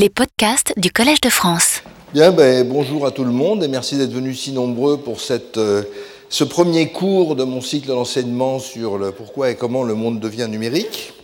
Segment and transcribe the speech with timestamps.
[0.00, 1.82] Les podcasts du Collège de France.
[2.14, 5.58] Bien, ben, bonjour à tout le monde et merci d'être venus si nombreux pour cette,
[5.58, 5.82] euh,
[6.28, 10.46] ce premier cours de mon cycle d'enseignement sur le pourquoi et comment le monde devient
[10.48, 11.14] numérique.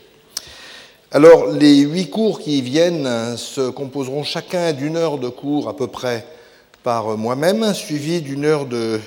[1.12, 5.76] Alors, les huit cours qui viennent euh, se composeront chacun d'une heure de cours à
[5.76, 6.26] peu près
[6.82, 8.98] par moi-même, suivi d'une heure de,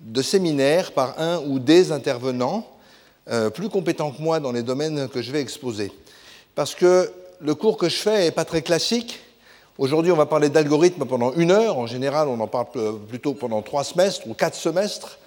[0.00, 2.66] de séminaire par un ou des intervenants
[3.30, 5.90] euh, plus compétents que moi dans les domaines que je vais exposer.
[6.54, 7.10] Parce que
[7.40, 9.20] le cours que je fais n'est pas très classique.
[9.78, 11.78] Aujourd'hui, on va parler d'algorithmes pendant une heure.
[11.78, 12.66] En général, on en parle
[13.08, 15.18] plutôt pendant trois semestres ou quatre semestres.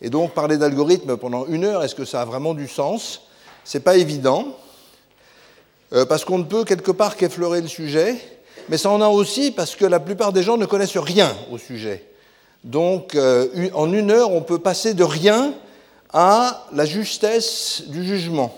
[0.00, 3.22] Et donc, parler d'algorithmes pendant une heure, est-ce que ça a vraiment du sens?
[3.64, 4.56] Ce n'est pas évident,
[5.92, 8.16] euh, parce qu'on ne peut quelque part qu'effleurer le sujet,
[8.70, 11.58] mais ça en a aussi parce que la plupart des gens ne connaissent rien au
[11.58, 12.06] sujet.
[12.64, 15.52] Donc, euh, en une heure, on peut passer de rien
[16.12, 18.54] à la justesse du jugement.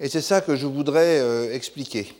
[0.00, 2.12] Et c'est ça que je voudrais euh, expliquer.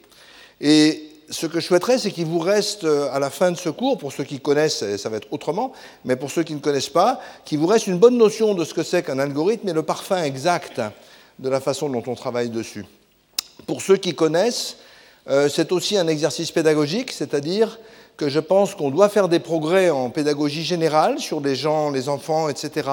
[0.64, 3.68] Et ce que je souhaiterais, c'est qu'il vous reste euh, à la fin de ce
[3.68, 5.72] cours, pour ceux qui connaissent, ça va être autrement,
[6.06, 8.72] mais pour ceux qui ne connaissent pas, qu'il vous reste une bonne notion de ce
[8.72, 10.80] que c'est qu'un algorithme et le parfum exact
[11.38, 12.86] de la façon dont on travaille dessus.
[13.66, 14.78] Pour ceux qui connaissent,
[15.28, 17.78] euh, c'est aussi un exercice pédagogique, c'est-à-dire
[18.16, 22.08] que je pense qu'on doit faire des progrès en pédagogie générale sur les gens, les
[22.08, 22.88] enfants, etc.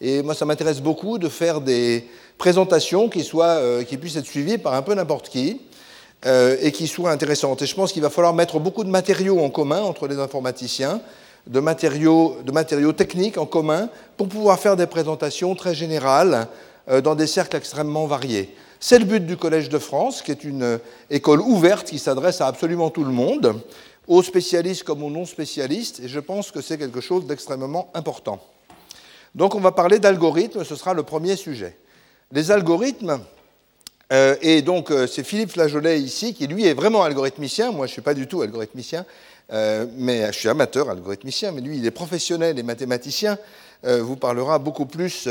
[0.00, 4.26] Et moi, ça m'intéresse beaucoup de faire des présentations qui, soient, euh, qui puissent être
[4.26, 5.60] suivies par un peu n'importe qui.
[6.24, 7.60] Euh, et qui soit intéressante.
[7.60, 11.02] Et je pense qu'il va falloir mettre beaucoup de matériaux en commun entre les informaticiens,
[11.46, 16.48] de matériaux, de matériaux techniques en commun, pour pouvoir faire des présentations très générales
[16.88, 18.54] euh, dans des cercles extrêmement variés.
[18.80, 20.78] C'est le but du Collège de France, qui est une euh,
[21.10, 23.60] école ouverte qui s'adresse à absolument tout le monde,
[24.08, 28.40] aux spécialistes comme aux non-spécialistes, et je pense que c'est quelque chose d'extrêmement important.
[29.34, 31.76] Donc on va parler d'algorithmes, ce sera le premier sujet.
[32.32, 33.20] Les algorithmes,
[34.12, 37.72] euh, et donc, euh, c'est Philippe Flageolet ici, qui lui est vraiment algorithmicien.
[37.72, 39.04] Moi, je ne suis pas du tout algorithmicien,
[39.52, 43.38] euh, mais je suis amateur algorithmicien, mais lui, il est professionnel et mathématicien.
[43.82, 45.28] vous parlera beaucoup plus,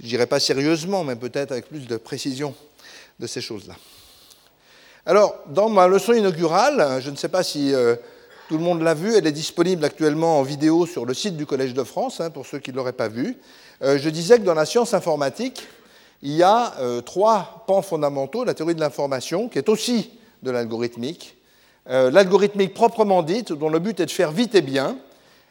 [0.00, 2.54] je dirais pas sérieusement, mais peut-être avec plus de précision
[3.18, 3.74] de ces choses-là.
[5.06, 7.72] Alors, dans ma leçon inaugurale, je ne sais pas si
[8.48, 11.46] tout le monde l'a vue, elle est disponible actuellement en vidéo sur le site du
[11.46, 13.38] Collège de France, hein, pour ceux qui ne l'auraient pas vue.
[13.80, 15.66] je disais que dans la science informatique,
[16.22, 18.44] il y a euh, trois pans fondamentaux.
[18.44, 20.10] La théorie de l'information, qui est aussi
[20.42, 21.36] de l'algorithmique,
[21.90, 24.96] euh, l'algorithmique proprement dite, dont le but est de faire vite et bien,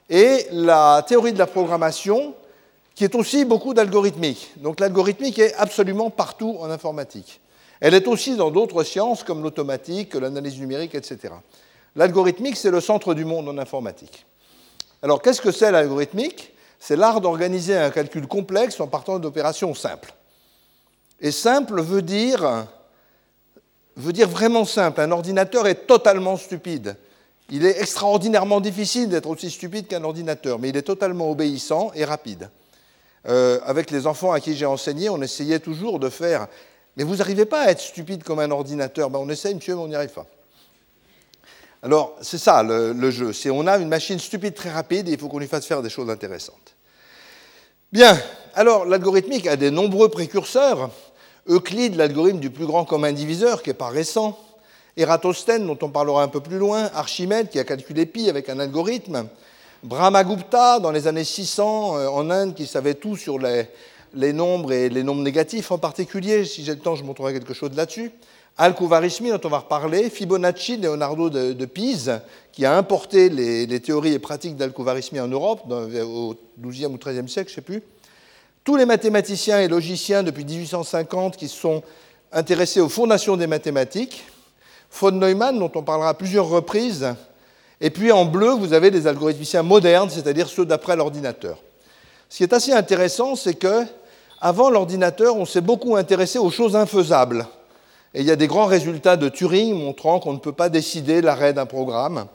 [0.09, 2.33] et la théorie de la programmation,
[2.95, 4.51] qui est aussi beaucoup d'algorithmique.
[4.57, 7.41] Donc l'algorithmique est absolument partout en informatique.
[7.79, 11.33] Elle est aussi dans d'autres sciences comme l'automatique, l'analyse numérique, etc.
[11.95, 14.25] L'algorithmique, c'est le centre du monde en informatique.
[15.01, 16.53] Alors qu'est-ce que c'est l'algorithmique?
[16.79, 20.13] C'est l'art d'organiser un calcul complexe en partant d'opérations simples.
[21.21, 22.67] Et simple veut dire,
[23.95, 25.01] veut dire vraiment simple.
[25.01, 26.97] Un ordinateur est totalement stupide.
[27.49, 32.05] Il est extraordinairement difficile d'être aussi stupide qu'un ordinateur, mais il est totalement obéissant et
[32.05, 32.49] rapide.
[33.27, 36.47] Euh, avec les enfants à qui j'ai enseigné, on essayait toujours de faire
[36.97, 39.81] Mais vous n'arrivez pas à être stupide comme un ordinateur ben, On essaye, monsieur, mais
[39.81, 40.25] on n'y arrive pas.
[41.83, 43.33] Alors, c'est ça le, jeu.
[43.33, 45.81] C'est on a une machine stupide très rapide et il faut qu'on lui fasse faire
[45.81, 46.75] des choses intéressantes.
[47.91, 48.17] Bien,
[48.53, 50.89] alors l'algorithmique a des nombreux précurseurs.
[51.47, 54.37] Euclide, l'algorithme du plus grand commun diviseur, qui n'est pas récent,
[54.97, 58.59] Eratosthène, dont on parlera un peu plus loin, Archimède, qui a calculé pi avec un
[58.59, 59.27] algorithme,
[59.83, 64.89] Brahmagupta, dans les années 600, euh, en Inde, qui savait tout sur les, nombres et
[64.89, 66.45] les nombres négatifs en particulier.
[66.45, 68.11] Si j'ai le temps, je montrerai quelque chose là-dessus.
[68.57, 72.19] Al-Khuwarizmi, dont on va reparler, Fibonacci, Leonardo de, Pise,
[72.51, 77.49] qui a importé les, théories et pratiques d'Al-Khuwarizmi en Europe au XIIe ou XIIIe siècle,
[77.49, 77.81] je ne sais plus.
[78.63, 81.81] Tous les mathématiciens et logiciens depuis 1850 qui sont
[82.31, 84.23] intéressés aux fondations des mathématiques,
[84.91, 87.15] von Neumann, dont on parlera à plusieurs reprises,
[87.79, 91.57] et puis en bleu, vous avez les algorithmiciens modernes, c'est-à-dire ceux d'après l'ordinateur.
[92.29, 93.83] Ce qui est assez intéressant, c'est que
[94.39, 97.47] avant l'ordinateur, on s'est beaucoup intéressé aux choses infaisables.
[98.13, 101.53] Il y a des grands résultats de Turing montrant qu'on ne peut pas décider l'arrêt
[101.53, 102.27] d'un programme,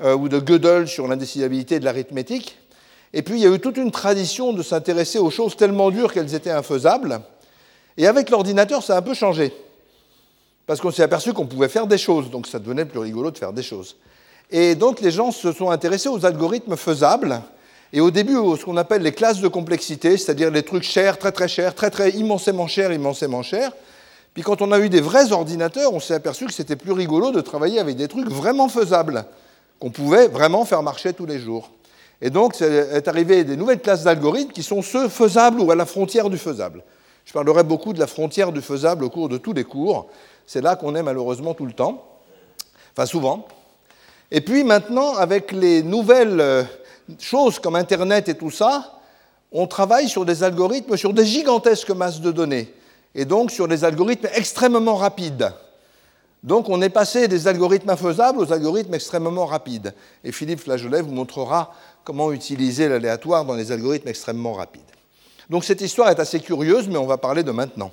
[0.00, 2.56] euh, ou de Gödel sur l'indécidabilité de l'arithmétique.
[3.14, 6.12] Et puis il y a eu toute une tradition de s'intéresser aux choses tellement dures
[6.12, 7.20] qu'elles étaient infaisables.
[7.96, 9.52] Et avec l'ordinateur, ça a un peu changé.
[10.66, 13.38] Parce qu'on s'est aperçu qu'on pouvait faire des choses, donc ça devenait plus rigolo de
[13.38, 13.96] faire des choses.
[14.50, 17.42] Et donc les gens se sont intéressés aux algorithmes faisables,
[17.92, 21.30] et au début, ce qu'on appelle les classes de complexité, c'est-à-dire les trucs chers, très
[21.30, 23.72] très chers, très très immensément chers, immensément chers.
[24.32, 27.32] Puis quand on a eu des vrais ordinateurs, on s'est aperçu que c'était plus rigolo
[27.32, 29.26] de travailler avec des trucs vraiment faisables,
[29.78, 31.70] qu'on pouvait vraiment faire marcher tous les jours.
[32.24, 35.84] Et donc, est arrivé des nouvelles classes d'algorithmes qui sont ceux faisables ou à la
[35.84, 36.84] frontière du faisable.
[37.24, 40.08] Je parlerai beaucoup de la frontière du faisable au cours de tous les cours.
[40.46, 42.04] C'est là qu'on est malheureusement tout le temps,
[42.92, 43.46] enfin souvent.
[44.30, 46.62] Et puis maintenant, avec les nouvelles euh,
[47.18, 49.00] choses comme Internet et tout ça,
[49.50, 52.72] on travaille sur des algorithmes, sur des gigantesques masses de données,
[53.16, 55.52] et donc sur des algorithmes extrêmement rapides.
[56.42, 59.94] Donc on est passé des algorithmes infaisables aux algorithmes extrêmement rapides.
[60.24, 61.72] Et Philippe Flageolet vous montrera
[62.04, 64.82] comment utiliser l'aléatoire dans les algorithmes extrêmement rapides.
[65.50, 67.92] Donc cette histoire est assez curieuse, mais on va parler de maintenant.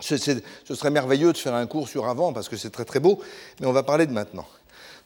[0.00, 3.20] Ce, serait merveilleux de faire un cours sur avant, parce que c'est très très beau,
[3.60, 4.46] mais on va parler de maintenant.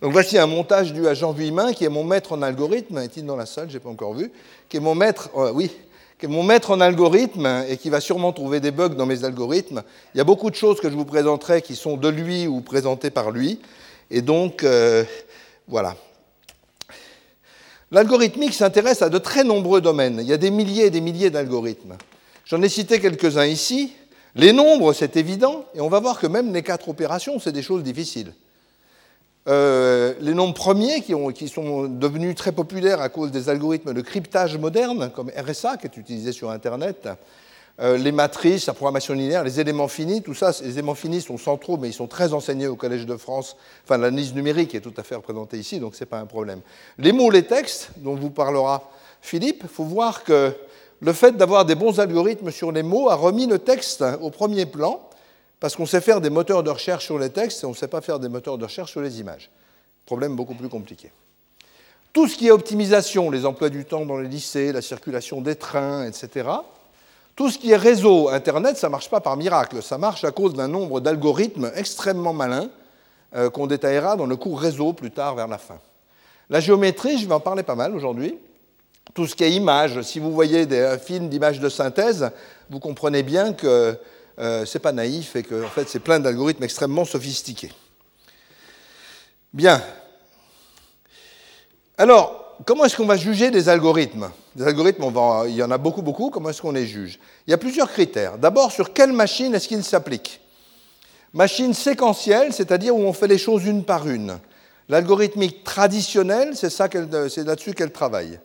[0.00, 2.98] Donc voici un montage dû à Jean Vuillemin, qui est mon maître en algorithme.
[2.98, 3.68] Est-il dans la salle?
[3.70, 4.30] Je n'ai pas encore vu.
[4.68, 5.70] Qui est mon maître, euh, oui,
[6.18, 9.24] qui est mon maître en algorithme et qui va sûrement trouver des bugs dans mes
[9.24, 9.82] algorithmes.
[10.14, 12.60] Il y a beaucoup de choses que je vous présenterai qui sont de lui ou
[12.60, 13.60] présentées par lui.
[14.10, 15.04] Et donc, euh,
[15.66, 15.96] voilà.
[17.94, 20.18] L'algorithmique s'intéresse à de très nombreux domaines.
[20.20, 21.96] Il y a des milliers et des milliers d'algorithmes.
[22.44, 23.92] J'en ai cité quelques-uns ici.
[24.34, 27.62] Les nombres, c'est évident, et on va voir que même les quatre opérations, c'est des
[27.62, 28.32] choses difficiles.
[29.46, 34.58] Euh, les nombres premiers qui, sont devenus très populaires à cause des algorithmes de cryptage
[34.58, 37.08] modernes, comme RSA, qui est utilisé sur Internet,
[37.80, 41.38] euh, les matrices, la programmation linéaire, les éléments finis, tout ça, les éléments finis sont
[41.38, 43.56] centraux, mais ils sont très enseignés au Collège de France.
[43.84, 46.60] Enfin, l'analyse numérique est tout à fait représentée ici, donc ce n'est pas un problème.
[46.98, 48.90] Les mots, les textes, dont vous parlera
[49.20, 50.52] Philippe, il faut voir que
[51.00, 54.66] le fait d'avoir des bons algorithmes sur les mots a remis le texte au premier
[54.66, 55.00] plan,
[55.58, 57.88] parce qu'on sait faire des moteurs de recherche sur les textes et on ne sait
[57.88, 59.50] pas faire des moteurs de recherche sur les images.
[60.06, 61.10] Problème beaucoup plus compliqué.
[62.12, 65.56] Tout ce qui est optimisation, les emplois du temps dans les lycées, la circulation des
[65.56, 66.48] trains, etc.
[67.36, 70.30] Tout ce qui est réseau, Internet, ça ne marche pas par miracle, ça marche à
[70.30, 72.70] cause d'un nombre d'algorithmes extrêmement malins
[73.34, 75.80] euh, qu'on détaillera dans le cours réseau plus tard vers la fin.
[76.48, 78.38] La géométrie, je vais en parler pas mal aujourd'hui.
[79.14, 82.30] Tout ce qui est image, si vous voyez des films d'images de synthèse,
[82.70, 83.98] vous comprenez bien que
[84.38, 87.72] euh, c'est pas naïf et que en fait, c'est plein d'algorithmes extrêmement sophistiqués.
[89.52, 89.82] Bien.
[91.98, 94.30] Alors, comment est-ce qu'on va juger des algorithmes?
[94.54, 95.04] Des algorithmes,
[95.46, 96.30] il y en a beaucoup, beaucoup.
[96.30, 97.18] Comment est-ce qu'on les juge?
[97.46, 98.38] Il y a plusieurs critères.
[98.38, 100.40] D'abord, sur quelle machine est-ce qu'ils s'appliquent?
[101.32, 104.38] Machine séquentielle, c'est-à-dire où on fait les choses une par une.
[104.88, 106.88] L'algorithmique traditionnelle, c'est, ça
[107.28, 108.38] c'est là-dessus qu'elle travaille.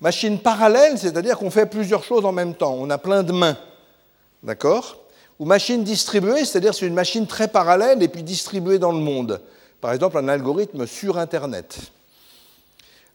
[0.00, 2.74] Machine parallèle, c'est-à-dire qu'on fait plusieurs choses en même temps.
[2.78, 3.58] On a plein de mains.
[4.42, 4.96] D'accord?
[5.38, 9.40] Ou machine distribuée, c'est-à-dire c'est une machine très parallèle et puis distribuée dans le monde.
[9.80, 11.78] Par exemple, un algorithme sur Internet.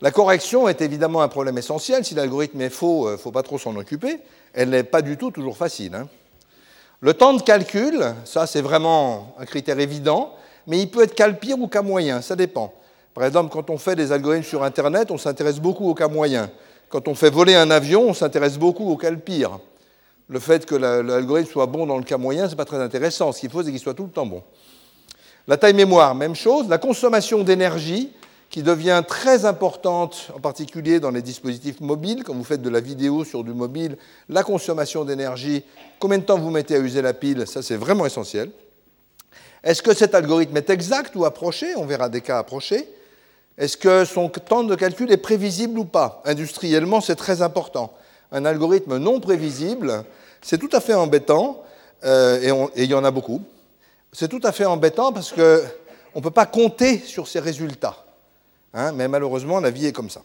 [0.01, 2.03] La correction est évidemment un problème essentiel.
[2.03, 4.19] Si l'algorithme est faux, il euh, ne faut pas trop s'en occuper.
[4.53, 5.95] Elle n'est pas du tout toujours facile.
[5.95, 6.07] Hein.
[7.01, 10.33] Le temps de calcul, ça c'est vraiment un critère évident,
[10.67, 12.73] mais il peut être cas pire ou cas moyen, ça dépend.
[13.13, 16.49] Par exemple, quand on fait des algorithmes sur Internet, on s'intéresse beaucoup au cas moyen.
[16.89, 19.59] Quand on fait voler un avion, on s'intéresse beaucoup au cas pire
[20.27, 23.31] le fait que l'algorithme soit bon dans le cas moyen, ce n'est pas très intéressant.
[23.31, 24.41] Ce qu'il faut, c'est qu'il soit tout le temps bon.
[25.47, 26.67] La taille mémoire, même chose.
[26.67, 28.11] La consommation d'énergie,
[28.49, 32.23] qui devient très importante, en particulier dans les dispositifs mobiles.
[32.23, 33.97] Quand vous faites de la vidéo sur du mobile,
[34.29, 35.63] la consommation d'énergie,
[35.99, 38.51] combien de temps vous mettez à user la pile, ça c'est vraiment essentiel.
[39.63, 41.75] Est-ce que cet algorithme est exact ou approché?
[41.75, 42.87] On verra des cas approchés.
[43.57, 46.21] Est-ce que son temps de calcul est prévisible ou pas?
[46.25, 47.91] Industriellement, c'est très important
[48.31, 50.03] un algorithme non prévisible,
[50.41, 51.63] c'est tout à fait embêtant,
[52.03, 53.41] euh, et, il y en a beaucoup.
[54.11, 55.61] C'est tout à fait embêtant parce qu'on
[56.15, 58.04] ne peut pas compter sur ces résultats.
[58.75, 60.21] Hein, mais malheureusement, la vie est comme ça.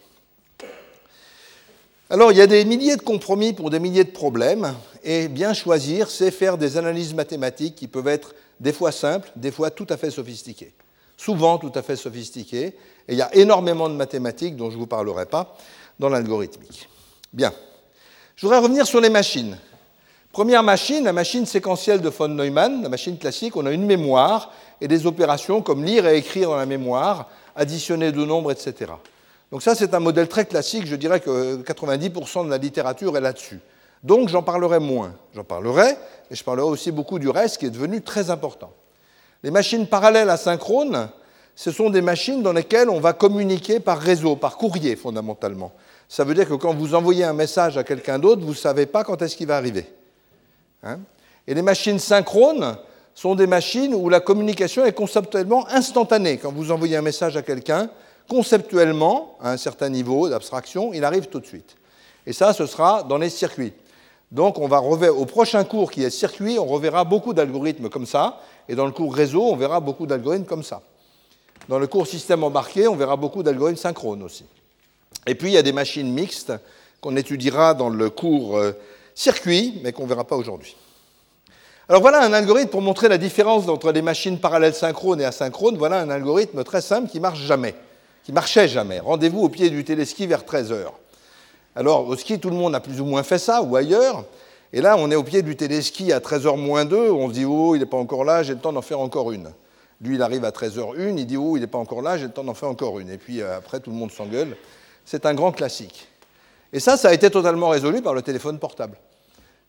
[2.09, 5.53] Alors, il y a des milliers de compromis pour des milliers de problèmes, et bien
[5.53, 9.87] choisir, c'est faire des analyses mathématiques qui peuvent être des fois simples, des fois tout
[9.89, 10.73] à fait sophistiquées.
[11.15, 12.75] Souvent tout à fait sophistiquées,
[13.07, 15.55] et il y a énormément de mathématiques dont je ne vous parlerai pas
[15.97, 16.89] dans l'algorithmique.
[17.31, 17.53] Bien.
[18.35, 19.57] Je voudrais revenir sur les machines.
[20.33, 24.51] Première machine, la machine séquentielle de von Neumann, la machine classique, on a une mémoire
[24.81, 28.91] et des opérations comme lire et écrire dans la mémoire, additionner deux nombres, etc.
[29.51, 33.21] Donc ça, c'est un modèle très classique, je dirais que 90% de la littérature est
[33.21, 33.59] là-dessus.
[34.03, 35.13] Donc j'en parlerai moins.
[35.35, 35.97] J'en parlerai,
[36.29, 38.71] et je parlerai aussi beaucoup du reste qui est devenu très important.
[39.43, 41.09] Les machines parallèles asynchrones,
[41.55, 45.73] ce sont des machines dans lesquelles on va communiquer par réseau, par courrier fondamentalement
[46.11, 48.85] ça veut dire que quand vous envoyez un message à quelqu'un d'autre, vous ne savez
[48.85, 49.85] pas quand est-ce qu'il va arriver.
[50.83, 50.99] Hein?
[51.47, 52.75] Et les machines synchrones
[53.13, 56.37] sont des machines où la communication est conceptuellement instantanée.
[56.37, 57.89] Quand vous envoyez un message à quelqu'un,
[58.27, 61.75] conceptuellement, à un certain niveau d'abstraction, il arrive tout de suite.
[62.25, 63.73] Et ça, ce sera dans les circuits.
[64.31, 68.39] Donc, on va au prochain cours qui est circuit, on reverra beaucoup d'algorithmes comme ça,
[68.69, 70.81] et dans le cours réseau, on verra beaucoup d'algorithmes comme ça.
[71.67, 74.45] Dans le cours système embarqué, on verra beaucoup d'algorithmes synchrones aussi.
[75.27, 76.53] Et puis il y a des machines mixtes
[77.01, 78.71] qu'on étudiera dans le cours euh,
[79.13, 80.75] circuit, mais qu'on ne verra pas aujourd'hui.
[81.89, 85.77] Alors voilà un algorithme pour montrer la différence entre les machines parallèles synchrones et asynchrones.
[85.77, 87.75] Voilà un algorithme très simple qui marche jamais.
[88.23, 88.99] qui marchait jamais.
[88.99, 90.93] Rendez-vous au pied du téléski vers 13 heures.
[91.75, 94.25] Alors, au ski, tout le monde a plus ou moins fait ça, ou ailleurs.
[94.73, 97.45] Et là, on est au pied du téléski à 13h moins 2, on se dit,
[97.45, 99.51] oh, il n'est pas encore là, j'ai le temps d'en faire encore une.
[100.01, 102.31] Lui, il arrive à 13h01, il dit, oh, il n'est pas encore là, j'ai le
[102.31, 103.09] temps d'en faire encore une.
[103.09, 104.55] Et puis euh, après, tout le monde s'engueule.
[105.05, 106.07] C'est un grand classique.
[106.73, 108.97] Et ça, ça a été totalement résolu par le téléphone portable.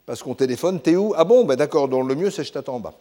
[0.06, 1.14] Parce qu'on téléphone, t'es où?
[1.16, 2.94] Ah bon, ben d'accord, donc le mieux, c'est je t'attends en bas.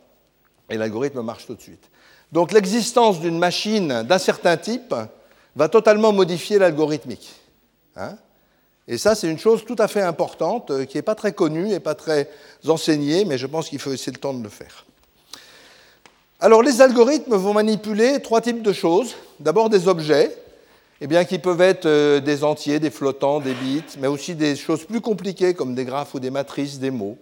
[0.70, 1.90] Et l'algorithme marche tout de suite.
[2.32, 4.96] Donc l'existence d'une machine d'un certain type
[5.56, 7.34] va totalement modifier l'algorithmique.
[7.96, 8.16] Hein
[8.88, 11.72] et ça, c'est une chose tout à fait importante, euh, qui n'est pas très connue
[11.72, 12.30] et pas très
[12.68, 14.86] enseignée, mais je pense qu'il faut essayer le temps de le faire.
[16.40, 19.16] Alors, les algorithmes vont manipuler trois types de choses.
[19.40, 20.36] D'abord, des objets,
[21.02, 24.56] eh bien, qui peuvent être euh, des entiers, des flottants, des bits, mais aussi des
[24.56, 27.18] choses plus compliquées comme des graphes ou des matrices, des mots.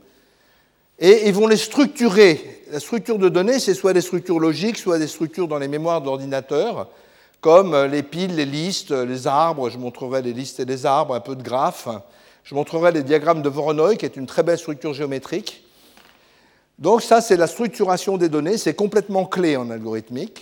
[0.99, 2.63] Et ils vont les structurer.
[2.71, 6.01] La structure de données, c'est soit des structures logiques, soit des structures dans les mémoires
[6.01, 6.89] d'ordinateur
[7.41, 11.21] comme les piles, les listes, les arbres, je montrerai les listes et les arbres, un
[11.21, 11.87] peu de graphes.
[12.43, 15.63] Je montrerai les diagrammes de Voronoi, qui est une très belle structure géométrique.
[16.79, 20.41] Donc ça, c'est la structuration des données, c'est complètement clé en algorithmique.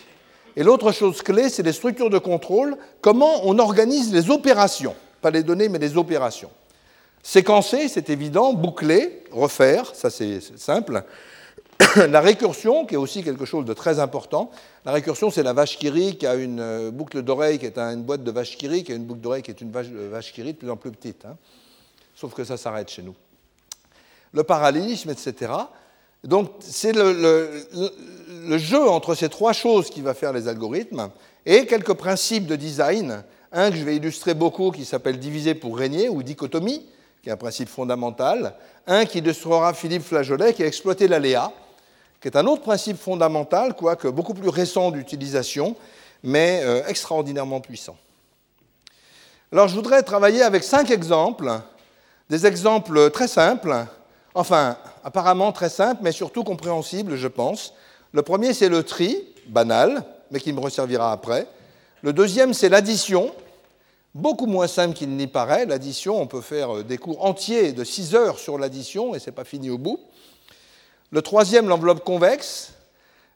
[0.57, 5.29] Et l'autre chose clé, c'est les structures de contrôle, comment on organise les opérations, pas
[5.29, 6.49] les données, mais les opérations.
[7.21, 11.03] Séquencer, c'est évident, boucler, refaire, ça c'est simple.
[11.95, 14.49] la récursion, qui est aussi quelque chose de très important,
[14.83, 18.01] la récursion, c'est la vache qui qui a une euh, boucle d'oreille qui est une
[18.01, 20.33] boîte de vache qui qui a une boucle d'oreille qui est une vache, euh, vache
[20.33, 21.23] qui de plus en plus petite.
[21.25, 21.37] Hein.
[22.15, 23.15] Sauf que ça s'arrête chez nous.
[24.31, 25.51] Le parallélisme, etc.
[26.23, 31.09] Donc, c'est le, jeu entre ces trois choses qui va faire les algorithmes
[31.45, 33.23] et quelques principes de design.
[33.51, 36.85] Un que je vais illustrer beaucoup qui s'appelle diviser pour régner ou dichotomie,
[37.23, 38.55] qui est un principe fondamental.
[38.87, 41.53] Un qui illustrera Philippe Flageolet qui a exploité l'aléa
[42.21, 45.75] qui est un autre principe fondamental, quoique beaucoup plus récent d'utilisation,
[46.23, 47.95] mais euh, extraordinairement puissant.
[49.51, 51.51] Alors je voudrais travailler avec cinq exemples,
[52.29, 53.85] des exemples très simples,
[54.37, 57.73] enfin apparemment très simples, mais surtout compréhensibles, je pense.
[58.13, 59.17] Le premier, c'est le tri,
[59.47, 61.47] banal, mais qui me resservira après.
[62.03, 63.33] Le deuxième, c'est l'addition,
[64.13, 65.65] beaucoup moins simple qu'il n'y paraît.
[65.65, 69.35] L'addition, on peut faire des cours entiers de 6 heures sur l'addition, et ce n'est
[69.35, 69.99] pas fini au bout.
[71.11, 72.73] Le troisième, l'enveloppe convexe.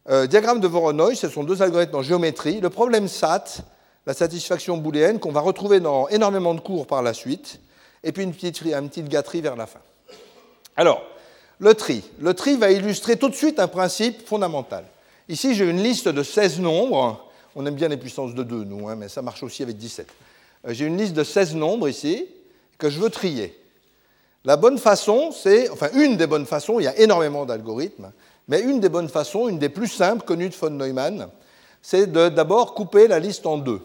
[0.10, 2.60] Euh, diagramme de Voronoi, ce sont deux algorithmes en géométrie.
[2.60, 3.64] Le problème SAT,
[4.06, 7.60] la satisfaction booléenne, qu'on va retrouver dans énormément de cours par la suite.
[8.04, 9.80] Et puis une petite, une petite gâterie vers la fin.
[10.78, 11.04] Alors,
[11.60, 12.04] le tri.
[12.20, 14.86] Le tri va illustrer tout de suite un principe fondamental.
[15.30, 17.30] Ici, j'ai une liste de 16 nombres.
[17.56, 20.08] On aime bien les puissances de 2, nous, hein, mais ça marche aussi avec 17.
[20.68, 22.28] Euh, j'ai une liste de 16 nombres ici
[22.78, 23.58] que je veux trier.
[24.44, 28.12] La bonne façon, c'est, enfin une des bonnes façons, il y a énormément d'algorithmes,
[28.48, 31.30] mais une des bonnes façons, une des plus simples connues de von Neumann,
[31.84, 33.82] c'est de d'abord couper la liste en deux.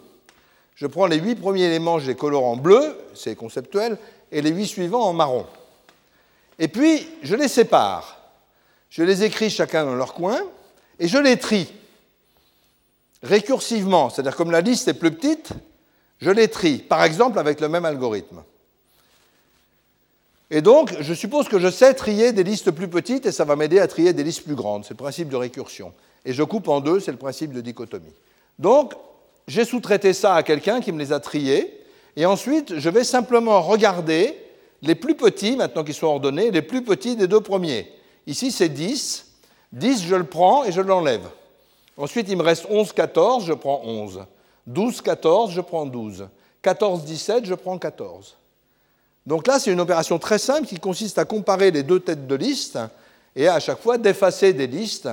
[0.75, 3.99] Je prends les huit premiers éléments, je les colore en bleu, c'est conceptuel,
[4.33, 5.45] et les huit suivants en marron.
[6.59, 8.19] Et puis, je les sépare.
[8.91, 10.41] Je les écris chacun dans leur coin,
[10.99, 11.71] et je les trie
[13.23, 15.51] récursivement, c'est-à-dire comme la liste est plus petite,
[16.21, 18.43] je les trie, par exemple avec le même algorithme.
[20.51, 23.57] Et donc, je suppose que je sais trier des listes plus petites et ça va
[23.57, 24.85] m'aider à trier des listes plus grandes.
[24.85, 25.93] C'est le principe de récursion.
[26.25, 28.15] Et je coupe en deux, c'est le principe de dichotomie.
[28.59, 28.95] Donc,
[29.49, 31.81] j'ai sous-traité ça à quelqu'un qui me les a triés.
[32.15, 34.39] Et ensuite, je vais simplement regarder
[34.87, 37.91] les plus petits, maintenant qu'ils sont ordonnés, les plus petits des deux premiers.
[38.27, 39.27] Ici, c'est 10.
[39.73, 41.29] 10, je le prends et je l'enlève.
[41.97, 44.25] Ensuite, il me reste 11, 14, je prends 11.
[44.67, 46.29] 12, 14, je prends 12.
[46.63, 48.37] 14, 17, je prends 14.
[49.27, 52.35] Donc là, c'est une opération très simple qui consiste à comparer les deux têtes de
[52.35, 52.79] liste
[53.35, 55.09] et à chaque fois d'effacer des listes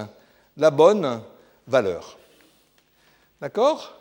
[0.58, 1.22] la bonne
[1.68, 2.18] valeur.
[3.42, 4.00] D'accord?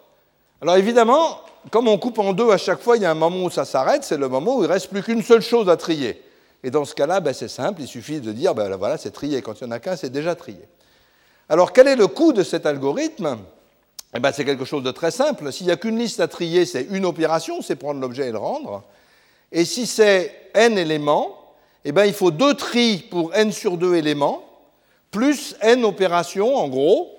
[0.62, 1.40] Alors évidemment,
[1.73, 3.64] comme on coupe en deux à chaque fois, il y a un moment où ça
[3.64, 6.23] s'arrête, c'est le moment où il ne reste plus qu'une seule chose à trier.
[6.62, 9.42] Et dans ce cas-là, ben, c'est simple, il suffit de dire, ben, voilà, c'est trié.
[9.42, 10.61] Quand il n'y en a qu'un, c'est déjà trié.
[11.49, 13.38] Alors quel est le coût de cet algorithme?
[14.14, 15.52] Eh ben, C'est quelque chose de très simple.
[15.52, 18.38] S'il n'y a qu'une liste à trier, c'est une opération, c'est prendre l'objet et le
[18.38, 18.85] rendre.
[19.50, 21.54] Et si c'est n éléments,
[21.85, 24.45] eh bien, il faut deux tris pour n sur 2 éléments,
[25.11, 27.11] plus n opérations, en gros,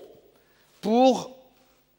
[0.80, 1.33] pour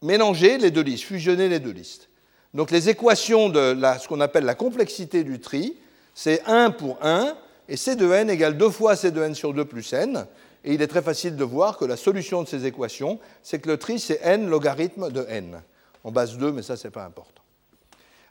[0.05, 2.09] mélanger les deux listes, fusionner les deux listes.
[2.53, 5.77] Donc les équations de ce qu'on appelle la complexité du tri,
[6.15, 7.35] c'est 1 pour 1,
[7.69, 10.27] et C de n égale 2 fois C de n sur 2 plus n.
[10.65, 13.69] Et il est très facile de voir que la solution de ces équations, c'est que
[13.69, 15.63] le tri, c'est n logarithme de n.
[16.05, 17.43] En base 2, mais ça, ce n'est pas important.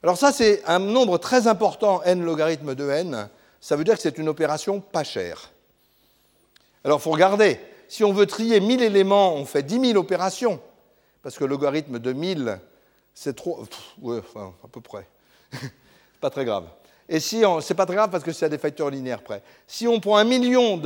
[0.02, 3.28] Alors ça, c'est un nombre très important, n logarithme de n.
[3.60, 5.50] Ça veut dire que c'est une opération pas chère.
[6.84, 7.58] Alors il faut regarder.
[7.88, 10.60] Si on veut trier 1000 éléments, on fait 10 000 opérations,
[11.24, 12.60] parce que logarithme de 1000,
[13.14, 13.62] c'est trop.
[13.62, 15.08] À peu près.
[16.20, 16.66] pas très grave.
[17.08, 19.42] Et si c'est pas très grave parce que c'est à des facteurs linéaires près.
[19.66, 20.76] Si on prend un million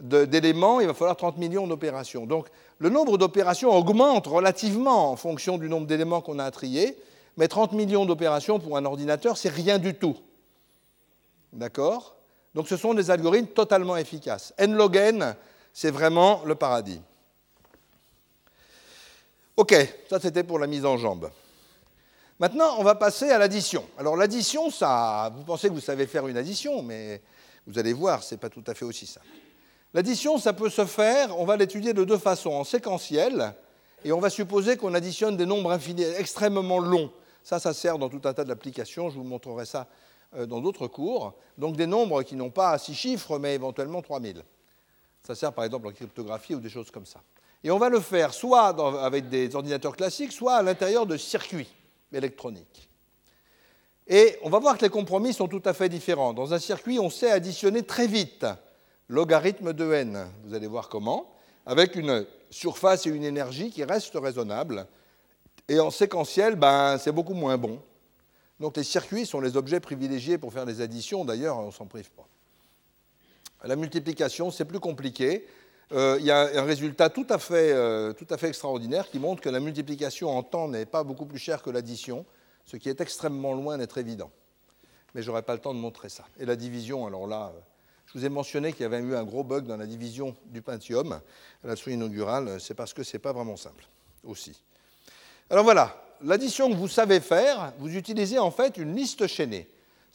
[0.00, 2.24] d'éléments, il va falloir 30 millions d'opérations.
[2.24, 6.96] Donc le nombre d'opérations augmente relativement en fonction du nombre d'éléments qu'on a à trier,
[7.36, 10.16] mais 30 millions d'opérations pour un ordinateur, c'est rien du tout.
[11.52, 12.16] D'accord?
[12.54, 14.54] Donc ce sont des algorithmes totalement efficaces.
[14.56, 15.36] N log n,
[15.74, 17.00] c'est vraiment le paradis.
[19.58, 19.74] OK,
[20.08, 21.32] ça c'était pour la mise en jambe.
[22.38, 23.84] Maintenant, on va passer à l'addition.
[23.98, 27.20] Alors l'addition, ça, vous pensez que vous savez faire une addition, mais
[27.66, 29.26] vous allez voir, ce n'est pas tout à fait aussi simple.
[29.92, 33.52] L'addition, ça peut se faire, on va l'étudier de deux façons, en séquentiel,
[34.04, 37.10] et on va supposer qu'on additionne des nombres infinis extrêmement longs.
[37.42, 39.88] Ça, ça sert dans tout un tas d'applications, je vous montrerai ça
[40.36, 41.34] euh, dans d'autres cours.
[41.56, 44.40] Donc des nombres qui n'ont pas six chiffres, mais éventuellement 3000.
[45.26, 47.18] Ça sert par exemple en cryptographie ou des choses comme ça.
[47.64, 48.68] Et on va le faire soit
[49.04, 51.68] avec des ordinateurs classiques, soit à l'intérieur de circuits
[52.12, 52.88] électroniques.
[54.06, 56.32] Et on va voir que les compromis sont tout à fait différents.
[56.32, 58.46] Dans un circuit, on sait additionner très vite
[59.08, 61.32] logarithme de n, vous allez voir comment,
[61.66, 64.86] avec une surface et une énergie qui restent raisonnables.
[65.68, 67.80] Et en séquentiel, ben, c'est beaucoup moins bon.
[68.60, 71.86] Donc les circuits sont les objets privilégiés pour faire des additions, d'ailleurs, on ne s'en
[71.86, 72.26] prive pas.
[73.64, 75.46] La multiplication, c'est plus compliqué.
[75.92, 79.18] Euh, il y a un résultat tout à, fait, euh, tout à fait extraordinaire qui
[79.18, 82.26] montre que la multiplication en temps n'est pas beaucoup plus chère que l'addition,
[82.66, 84.30] ce qui est extrêmement loin d'être évident.
[85.14, 86.24] Mais je n'aurai pas le temps de montrer ça.
[86.38, 87.60] Et la division, alors là, euh,
[88.04, 90.60] je vous ai mentionné qu'il y avait eu un gros bug dans la division du
[90.60, 91.20] Pentium
[91.64, 93.86] la souris inaugurale, c'est parce que ce n'est pas vraiment simple
[94.24, 94.62] aussi.
[95.48, 99.68] Alors voilà, l'addition que vous savez faire, vous utilisez en fait une liste chaînée.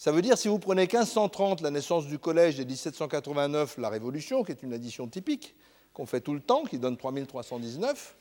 [0.03, 4.43] Ça veut dire si vous prenez 1530, la naissance du collège, et 1789, la Révolution,
[4.43, 5.55] qui est une addition typique
[5.93, 8.17] qu'on fait tout le temps, qui donne 3319,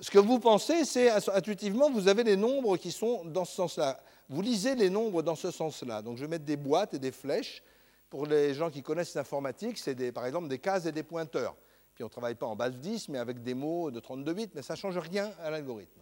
[0.00, 4.00] ce que vous pensez, c'est intuitivement, vous avez les nombres qui sont dans ce sens-là.
[4.28, 6.02] Vous lisez les nombres dans ce sens-là.
[6.02, 7.62] Donc je vais mettre des boîtes et des flèches.
[8.10, 11.54] Pour les gens qui connaissent l'informatique, c'est par exemple des cases et des pointeurs.
[11.94, 14.50] Puis on ne travaille pas en base 10, mais avec des mots de 32 bits,
[14.52, 16.00] mais ça ne change rien à l'algorithme.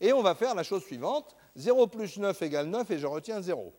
[0.00, 3.42] Et on va faire la chose suivante 0 plus 9 égale 9 et je retiens
[3.42, 3.74] 0.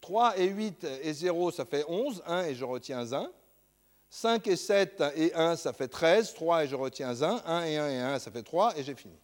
[0.00, 3.28] 3 et 8 et 0, ça fait 11, 1 et je retiens 1.
[4.08, 7.42] 5 et 7 et 1, ça fait 13, 3 et je retiens 1.
[7.44, 9.14] 1 et 1 et 1, ça fait 3 et j'ai fini.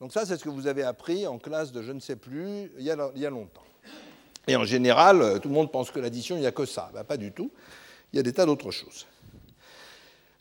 [0.00, 2.72] Donc ça, c'est ce que vous avez appris en classe de je ne sais plus
[2.76, 3.62] il y a, longtemps.
[4.48, 6.90] Et en général, tout le monde pense que l'addition, il n'y a que ça.
[6.92, 7.52] Ben, pas du tout.
[8.12, 9.06] Il y a des tas d'autres choses.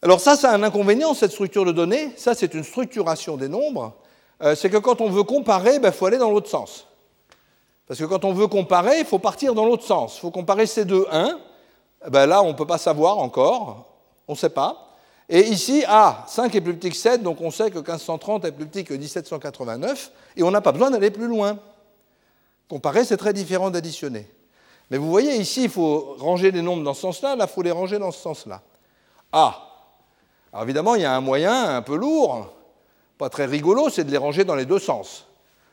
[0.01, 2.11] Alors ça, ça a un inconvénient, cette structure de données.
[2.17, 3.95] Ça, c'est une structuration des nombres.
[4.41, 6.87] Euh, c'est que quand on veut comparer, il ben, faut aller dans l'autre sens.
[7.91, 10.15] Parce que quand on veut comparer, il faut partir dans l'autre sens.
[10.15, 11.37] Il faut comparer ces deux 1.
[12.07, 13.85] Ben là, on ne peut pas savoir encore.
[14.29, 14.95] On ne sait pas.
[15.27, 18.53] Et ici, ah, 5 est plus petit que 7, donc on sait que 1530 est
[18.53, 21.59] plus petit que 1789, et on n'a pas besoin d'aller plus loin.
[22.69, 24.25] Comparer, c'est très différent d'additionner.
[24.89, 27.61] Mais vous voyez, ici, il faut ranger les nombres dans ce sens-là, là, il faut
[27.61, 28.61] les ranger dans ce sens-là.
[29.33, 29.67] Ah
[30.53, 32.53] Alors évidemment, il y a un moyen un peu lourd,
[33.17, 35.25] pas très rigolo, c'est de les ranger dans les deux sens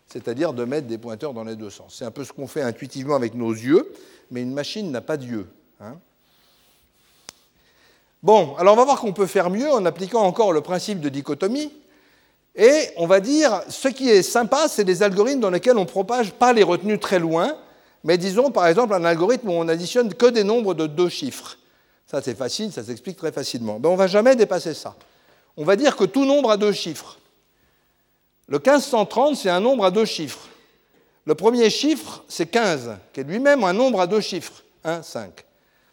[0.08, 1.94] c'est-à-dire de mettre des pointeurs dans les deux sens.
[1.98, 3.92] C'est un peu ce qu'on fait intuitivement avec nos yeux,
[4.30, 5.46] mais une machine n'a pas d'yeux.
[5.80, 5.94] Hein.
[8.22, 11.08] bon, alors on va voir qu'on peut faire mieux en appliquant encore le principe de
[11.08, 11.72] dichotomie.
[12.56, 15.86] Et on va dire, ce qui est sympa, c'est des algorithmes dans lesquels on ne
[15.86, 17.56] propage pas les retenues très loin,
[18.02, 21.58] mais disons par exemple un algorithme où on additionne que des nombres de deux chiffres.
[22.10, 23.78] Ça c'est facile, ça s'explique très facilement.
[23.78, 24.96] Ben, on ne va jamais dépasser ça.
[25.56, 27.17] On va dire que tout nombre a deux chiffres.
[28.48, 30.48] Le 1530, c'est un nombre à deux chiffres.
[31.26, 35.44] Le premier chiffre, c'est 15, qui est lui-même un nombre à deux chiffres, 1, 5.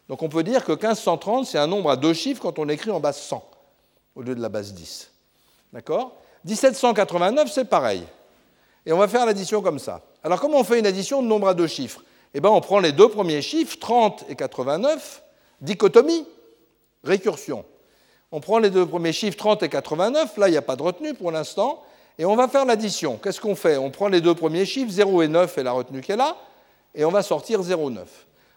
[0.08, 2.90] Donc on peut dire que 1530, c'est un nombre à deux chiffres quand on l'écrit
[2.90, 3.44] en base 100,
[4.14, 5.10] au lieu de la base 10.
[5.74, 6.14] D'accord?
[6.46, 8.04] 1789, c'est pareil.
[8.86, 10.00] Et on va faire l'addition comme ça.
[10.22, 12.02] Alors comment on fait une addition de nombres à deux chiffres?
[12.32, 15.22] Eh bien on prend les deux premiers chiffres, 30 et 89,
[15.60, 16.24] dichotomie,
[17.04, 17.66] récursion.
[18.32, 20.82] On prend les deux premiers chiffres, 30 et 89, là il n'y a pas de
[20.82, 21.82] retenue pour l'instant,
[22.18, 23.18] et on va faire l'addition.
[23.22, 23.76] Qu'est-ce qu'on fait?
[23.76, 26.36] On prend les deux premiers chiffres, 0 et 9 est la retenue qu'elle a,
[26.94, 27.98] et on va sortir 0,9.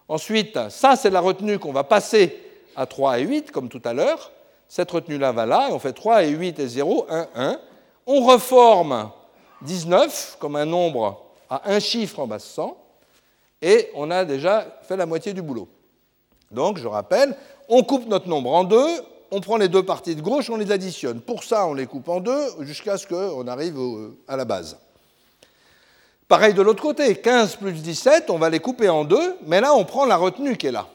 [0.07, 2.37] Ensuite, ça c'est la retenue qu'on va passer
[2.75, 4.31] à 3 et 8, comme tout à l'heure.
[4.67, 7.59] Cette retenue-là va là, et on fait 3 et 8 et 0, 1, 1.
[8.07, 9.11] On reforme
[9.63, 12.77] 19 comme un nombre à un chiffre en base 100,
[13.61, 15.67] et on a déjà fait la moitié du boulot.
[16.51, 17.35] Donc, je rappelle,
[17.67, 18.87] on coupe notre nombre en deux,
[19.31, 21.21] on prend les deux parties de gauche, on les additionne.
[21.21, 23.77] Pour ça, on les coupe en deux jusqu'à ce qu'on arrive
[24.27, 24.77] à la base.
[26.27, 29.73] Pareil de l'autre côté, 15 plus 17, on va les couper en deux, mais là,
[29.73, 30.87] on prend la retenue qui est là.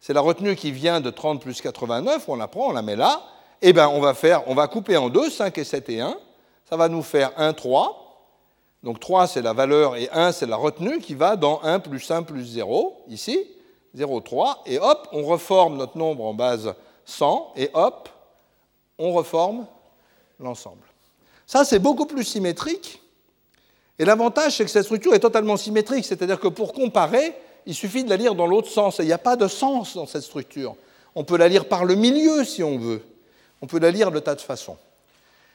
[0.00, 2.96] C'est la retenue qui vient de 30 plus 89, on la prend, on la met
[2.96, 3.22] là.
[3.60, 6.00] Et eh bien, on va faire, on va couper en deux, 5 et 7 et
[6.00, 6.16] 1.
[6.68, 8.04] ça va nous faire 1, 3.
[8.84, 12.08] Donc 3, c'est la valeur et 1, c'est la retenue qui va dans 1 plus
[12.08, 13.38] 1 plus 0, ici,
[13.94, 14.62] 0, 3.
[14.66, 16.72] Et hop, on reforme notre nombre en base
[17.08, 18.08] 100, et hop,
[18.98, 19.66] on reforme
[20.38, 20.82] l'ensemble.
[21.46, 23.02] Ça, c'est beaucoup plus symétrique.
[23.98, 27.34] Et l'avantage, c'est que cette structure est totalement symétrique, c'est-à-dire que pour comparer,
[27.66, 29.00] il suffit de la lire dans l'autre sens.
[29.00, 30.76] Et il n'y a pas de sens dans cette structure.
[31.14, 33.02] On peut la lire par le milieu si on veut.
[33.62, 34.76] On peut la lire de tas de façons.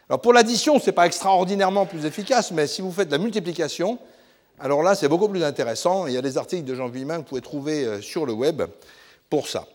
[0.09, 3.99] Alors pour l'addition, ce n'est pas extraordinairement plus efficace, mais si vous faites la multiplication,
[4.59, 6.07] alors là, c'est beaucoup plus intéressant.
[6.07, 8.33] Il y a des articles de Jean Villemin que vous pouvez trouver euh, sur le
[8.33, 8.63] web
[9.29, 9.67] pour ça.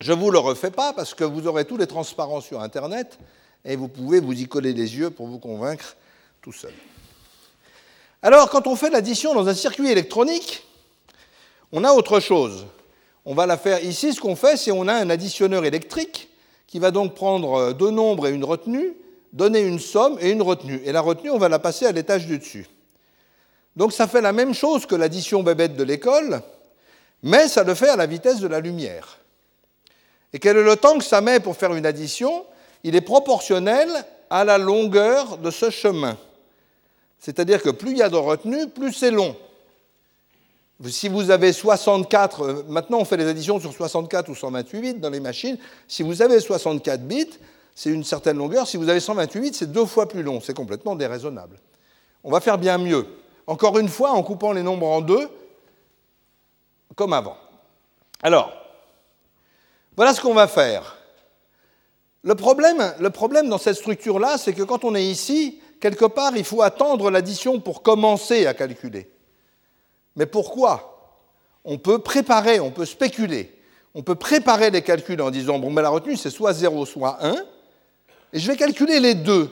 [0.00, 3.18] Je ne vous le refais pas parce que vous aurez tous les transparents sur Internet
[3.64, 5.96] et vous pouvez vous y coller les yeux pour vous convaincre
[6.42, 6.72] tout seul.
[8.22, 10.64] Alors, quand on fait l'addition dans un circuit électronique,
[11.72, 12.66] on a autre chose.
[13.24, 14.12] On va la faire ici.
[14.12, 16.28] Ce qu'on fait, c'est qu'on a un additionneur électrique
[16.66, 18.94] qui va donc prendre deux nombres et une retenue,
[19.32, 20.80] donner une somme et une retenue.
[20.84, 22.66] Et la retenue, on va la passer à l'étage du dessus.
[23.76, 26.40] Donc ça fait la même chose que l'addition bébête de l'école,
[27.22, 29.18] mais ça le fait à la vitesse de la lumière.
[30.36, 32.44] Et quel est le temps que ça met pour faire une addition?
[32.84, 33.88] Il est proportionnel
[34.28, 36.18] à la longueur de ce chemin.
[37.18, 39.34] C'est-à-dire que plus il y a de retenue, plus c'est long.
[40.90, 44.94] Si vous avez 64, euh, maintenant on fait les additions sur 64 ou 128 bits
[44.96, 45.56] dans les machines,
[45.88, 47.30] si vous avez 64 bits,
[47.74, 50.52] c'est une certaine longueur, si vous avez 128 bits, c'est deux fois plus long, c'est
[50.52, 51.56] complètement déraisonnable.
[52.22, 53.06] On va faire bien mieux.
[53.46, 55.30] Encore une fois, en coupant les nombres en deux,
[56.94, 57.38] comme avant.
[58.22, 58.65] Alors,
[59.96, 60.96] voilà ce qu'on va faire.
[62.22, 66.62] Le problème, dans cette structure-là, c'est que quand on est ici, quelque part, il faut
[66.62, 69.10] attendre l'addition pour commencer à calculer.
[70.16, 70.92] Mais pourquoi?
[71.64, 73.52] On peut préparer, on peut spéculer.
[73.94, 77.24] On peut préparer les calculs en disant, bon, mais la retenue, c'est soit 0, soit
[77.24, 77.34] 1,
[78.32, 79.50] et je vais calculer les deux.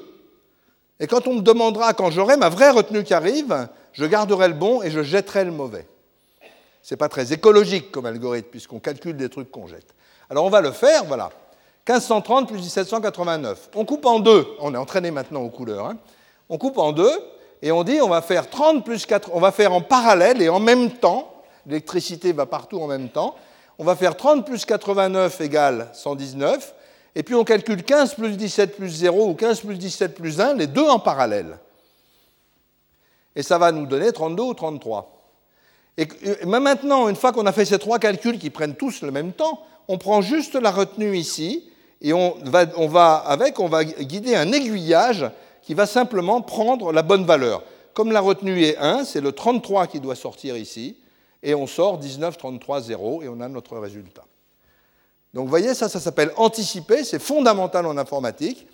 [1.01, 4.55] Et quand on me demandera, quand j'aurai ma vraie retenue qui arrive, je garderai le
[4.55, 5.87] bon et je jetterai le mauvais.
[6.83, 9.94] Ce n'est pas très écologique comme algorithme, puisqu'on calcule des trucs qu'on jette.
[10.31, 11.31] Alors on va le faire, voilà.
[11.89, 13.71] 1530 plus 1789.
[13.75, 14.47] On coupe en deux.
[14.61, 15.87] On est entraîné maintenant aux couleurs.
[15.87, 15.97] Hein.
[16.49, 17.13] On coupe en deux
[17.63, 20.49] et on dit on va faire 30 plus 4, on va faire en parallèle et
[20.49, 21.31] en même temps.
[21.67, 23.35] L'électricité va partout en même temps.
[23.79, 26.75] On va faire 30 plus 89 égale 119.
[27.17, 30.55] Et puis on calcule 15 plus 17 plus 0 ou 15 plus 17 plus 1,
[30.55, 31.59] les deux en parallèle.
[33.37, 35.11] Et ça va nous donner 32 ou 33.
[35.97, 36.09] Et
[36.45, 39.63] maintenant, une fois qu'on a fait ces trois calculs qui prennent tous le même temps,
[39.89, 41.65] on prend juste la retenue ici
[42.01, 45.27] et on va, on va, avec, on va guider un aiguillage
[45.63, 47.63] qui va simplement prendre la bonne valeur.
[47.95, 50.97] Comme la retenue est 1, c'est le 33 qui doit sortir ici,
[51.43, 54.25] et on sort 19, 33, 0, et on a notre résultat.
[55.33, 58.67] Donc vous voyez, ça, ça s'appelle anticiper, c'est fondamental en informatique.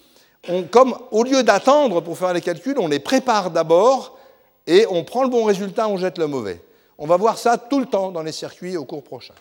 [0.70, 4.18] comme au lieu d'attendre pour faire les calculs, on les prépare d'abord,
[4.66, 6.60] et on prend le bon résultat, on jette le mauvais.
[6.98, 9.34] On va voir ça tout le temps dans les circuits au cours prochain.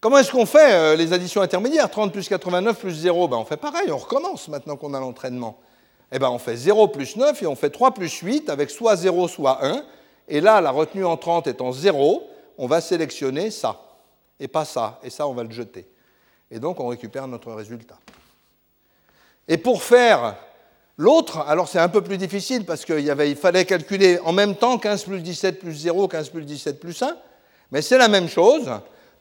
[0.00, 1.90] Comment est-ce qu'on fait euh, les additions intermédiaires?
[1.90, 5.60] 30 plus 89 plus 0 ben, On fait pareil, on recommence maintenant qu'on a l'entraînement.
[6.10, 8.96] Eh ben, on fait 0 plus 9 et on fait 3 plus 8 avec soit
[8.96, 9.82] 0, soit 1.
[10.28, 13.78] Et là, la retenue en 30 étant 0, on va sélectionner ça,
[14.38, 15.86] et pas ça, et ça, on va le jeter.
[16.50, 17.98] Et donc, on récupère notre résultat.
[19.48, 20.36] Et pour faire
[20.96, 24.78] l'autre, alors c'est un peu plus difficile parce qu'il il fallait calculer en même temps
[24.78, 27.16] 15 plus 17 plus 0, 15 plus 17 plus 1,
[27.70, 28.70] mais c'est la même chose.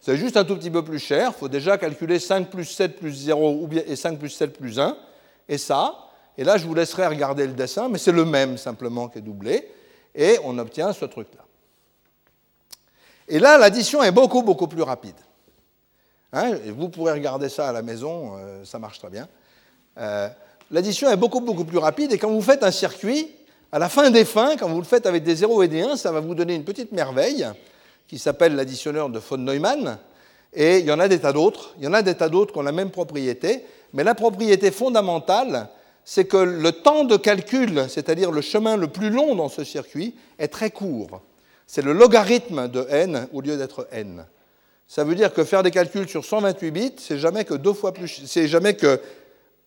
[0.01, 1.31] C'est juste un tout petit peu plus cher.
[1.35, 4.79] Il faut déjà calculer 5 plus 7 plus 0 ou et 5 plus 7 plus
[4.79, 4.95] 1.
[5.47, 9.09] Et ça, et là je vous laisserai regarder le dessin, mais c'est le même simplement
[9.09, 9.69] qui est doublé.
[10.15, 11.43] Et on obtient ce truc-là.
[13.29, 15.15] Et là, l'addition est beaucoup, beaucoup plus rapide.
[16.33, 19.27] Hein, vous pourrez regarder ça à la maison, euh, ça marche très bien.
[19.99, 20.29] Euh,
[20.71, 22.11] l'addition est beaucoup, beaucoup plus rapide.
[22.11, 23.31] Et quand vous faites un circuit,
[23.71, 25.95] à la fin des fins, quand vous le faites avec des 0 et des 1,
[25.95, 27.47] ça va vous donner une petite merveille
[28.09, 29.99] qui s'appelle l'additionneur de von Neumann,
[30.53, 31.75] et il y en a des tas d'autres.
[31.77, 34.71] Il y en a des tas d'autres qui ont la même propriété, mais la propriété
[34.71, 35.69] fondamentale,
[36.03, 40.15] c'est que le temps de calcul, c'est-à-dire le chemin le plus long dans ce circuit,
[40.39, 41.21] est très court.
[41.67, 44.25] C'est le logarithme de n au lieu d'être n.
[44.87, 47.93] Ça veut dire que faire des calculs sur 128 bits, c'est jamais que deux fois
[47.93, 48.99] plus, c'est jamais que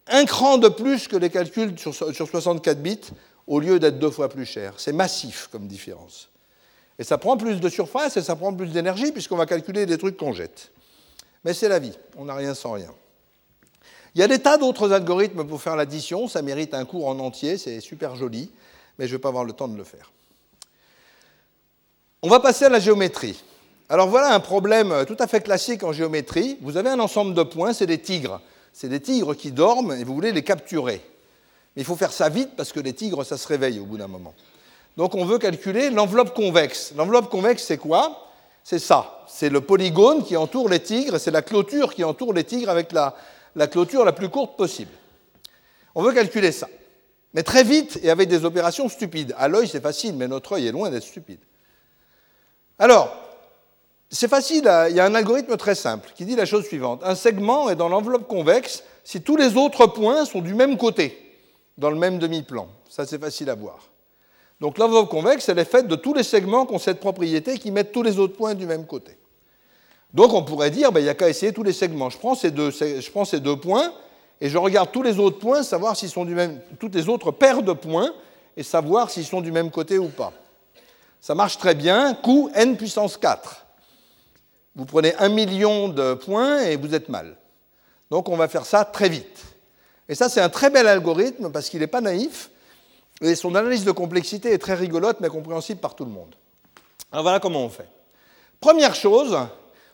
[0.08, 2.98] un cran de plus que les calculs sur, sur 64 bits
[3.46, 4.74] au lieu d'être deux fois plus cher.
[4.78, 6.31] C'est massif comme différence.
[6.98, 9.98] Et ça prend plus de surface et ça prend plus d'énergie puisqu'on va calculer des
[9.98, 10.72] trucs qu'on jette.
[11.44, 12.90] Mais c'est la vie, on n'a rien sans rien.
[14.14, 17.18] Il y a des tas d'autres algorithmes pour faire l'addition, ça mérite un cours en
[17.18, 18.50] entier, c'est super joli,
[18.98, 20.12] mais je ne vais pas avoir le temps de le faire.
[22.20, 23.42] On va passer à la géométrie.
[23.88, 26.56] Alors voilà un problème tout à fait classique en géométrie.
[26.60, 28.40] Vous avez un ensemble de points, c'est des tigres.
[28.72, 31.02] C'est des tigres qui dorment et vous voulez les capturer.
[31.74, 33.98] Mais il faut faire ça vite parce que les tigres, ça se réveille au bout
[33.98, 34.34] d'un moment.
[34.96, 36.92] Donc on veut calculer l'enveloppe convexe.
[36.96, 38.28] L'enveloppe convexe, c'est quoi?
[38.64, 39.24] C'est ça.
[39.26, 42.92] C'est le polygone qui entoure les tigres, c'est la clôture qui entoure les tigres avec
[42.92, 43.14] la,
[43.66, 44.92] clôture la plus courte possible.
[45.94, 46.68] On veut calculer ça.
[47.34, 49.34] Mais très vite et avec des opérations stupides.
[49.38, 51.40] À l'œil, c'est facile, mais notre œil est loin d'être stupide.
[52.78, 53.16] Alors,
[54.10, 57.00] c'est facile, il y a un algorithme très simple qui dit la chose suivante.
[57.02, 61.18] Un segment est dans l'enveloppe convexe si tous les autres points sont du même côté,
[61.78, 62.68] dans le même demi-plan.
[62.90, 63.91] Ça, c'est facile à voir.
[64.62, 67.72] Donc l'enveloppe convexe, elle est faite de tous les segments qui ont cette propriété qui
[67.72, 69.18] mettent tous les autres points du même côté.
[70.14, 72.10] Donc on pourrait dire, ben, il n'y a qu'à essayer tous les segments.
[72.10, 73.92] Je prends, ces deux, je prends ces deux points
[74.40, 77.32] et je regarde tous les autres points, savoir s'ils sont du même, toutes les autres
[77.32, 78.12] paires de points
[78.56, 80.32] et savoir s'ils sont du même côté ou pas.
[81.20, 83.66] Ça marche très bien, coût n puissance 4.
[84.76, 87.36] Vous prenez un million de points et vous êtes mal.
[88.12, 89.42] Donc on va faire ça très vite.
[90.08, 92.51] Et ça, c'est un très bel algorithme parce qu'il n'est pas naïf
[93.34, 96.34] son analyse de complexité est très rigolote mais compréhensible par tout le monde.
[97.10, 97.88] Alors voilà comment on fait.
[98.60, 99.38] Première chose,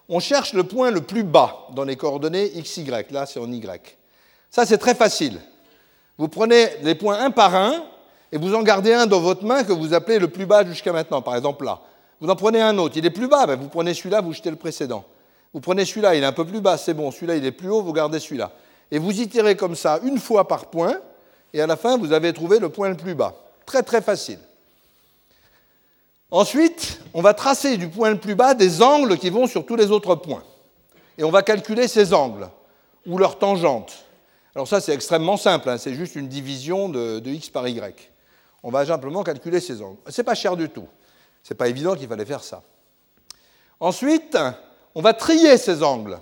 [0.09, 3.11] on cherche le point le plus bas dans les coordonnées x, y.
[3.13, 3.97] Là, c'est en y.
[4.51, 5.41] Ça, c'est très facile.
[6.17, 7.85] Vous prenez les points un par un
[8.33, 10.93] et vous en gardez un dans votre main que vous appelez le plus bas jusqu'à
[10.93, 11.81] maintenant, par exemple là.
[12.21, 14.57] Vous en prenez un autre, il est plus bas, vous prenez celui-là, vous jetez le
[14.57, 15.05] précédent.
[15.55, 17.71] Vous prenez celui-là, il est un peu plus bas, c'est bon, celui-là il est plus
[17.71, 18.51] haut, vous gardez celui-là.
[18.91, 20.97] Et vous y tirez comme ça une fois par point,
[21.53, 23.35] et à la fin vous avez trouvé le point le plus bas.
[23.67, 24.39] Très très facile.
[26.31, 29.77] Ensuite, on va tracer du point le plus bas des angles qui vont sur tous
[29.77, 30.43] les autres points.
[31.17, 32.49] Et on va calculer ces angles,
[33.07, 34.05] ou leurs tangentes.
[34.55, 38.11] Alors ça, c'est extrêmement simple, hein, c'est juste une division de, x par y.
[38.63, 39.99] On va simplement calculer ces angles.
[40.09, 40.87] Ce n'est pas cher du tout.
[41.43, 42.63] Ce n'est pas évident qu'il fallait faire ça.
[43.81, 44.37] Ensuite,
[44.95, 46.19] on va trier ces angles.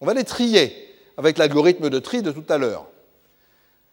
[0.00, 0.74] On va les trier
[1.16, 2.86] avec l'algorithme de tri de tout à l'heure.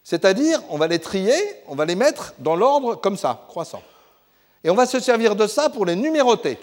[0.10, 1.36] C'est-à-dire, on va les trier,
[1.68, 3.84] on va les mettre dans l'ordre comme ça, croissant.
[4.64, 6.58] Et on va se servir de ça pour les numéroter.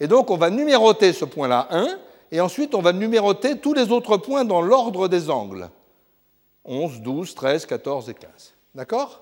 [0.00, 1.98] Et donc, on va numéroter ce point-là 1,
[2.30, 5.68] et ensuite, on va numéroter tous les autres points dans l'ordre des angles.
[6.64, 8.30] 11, 12, 13, 14 et 15.
[8.74, 9.20] D'accord?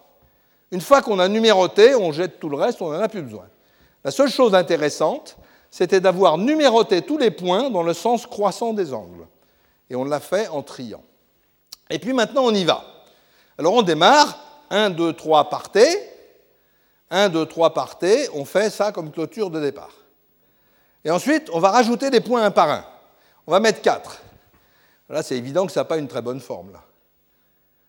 [0.71, 3.49] Une fois qu'on a numéroté, on jette tout le reste, on n'en a plus besoin.
[4.05, 5.37] La seule chose intéressante,
[5.73, 9.27] c'était d'avoir numéroté tous les points dans le sens croissant des angles.
[9.91, 11.03] Et on l'a fait en triant.
[11.91, 12.85] Et puis maintenant, on y va.
[13.61, 14.39] Alors on démarre,
[14.71, 15.87] 1, 2, 3, partez,
[17.11, 19.93] 1, 2, 3 par T, on fait ça comme clôture de départ.
[21.05, 22.87] Et ensuite, on va rajouter des points un par un.
[23.47, 24.23] On va mettre 4.
[25.11, 26.71] Là, c'est évident que ça n'a pas une très bonne forme.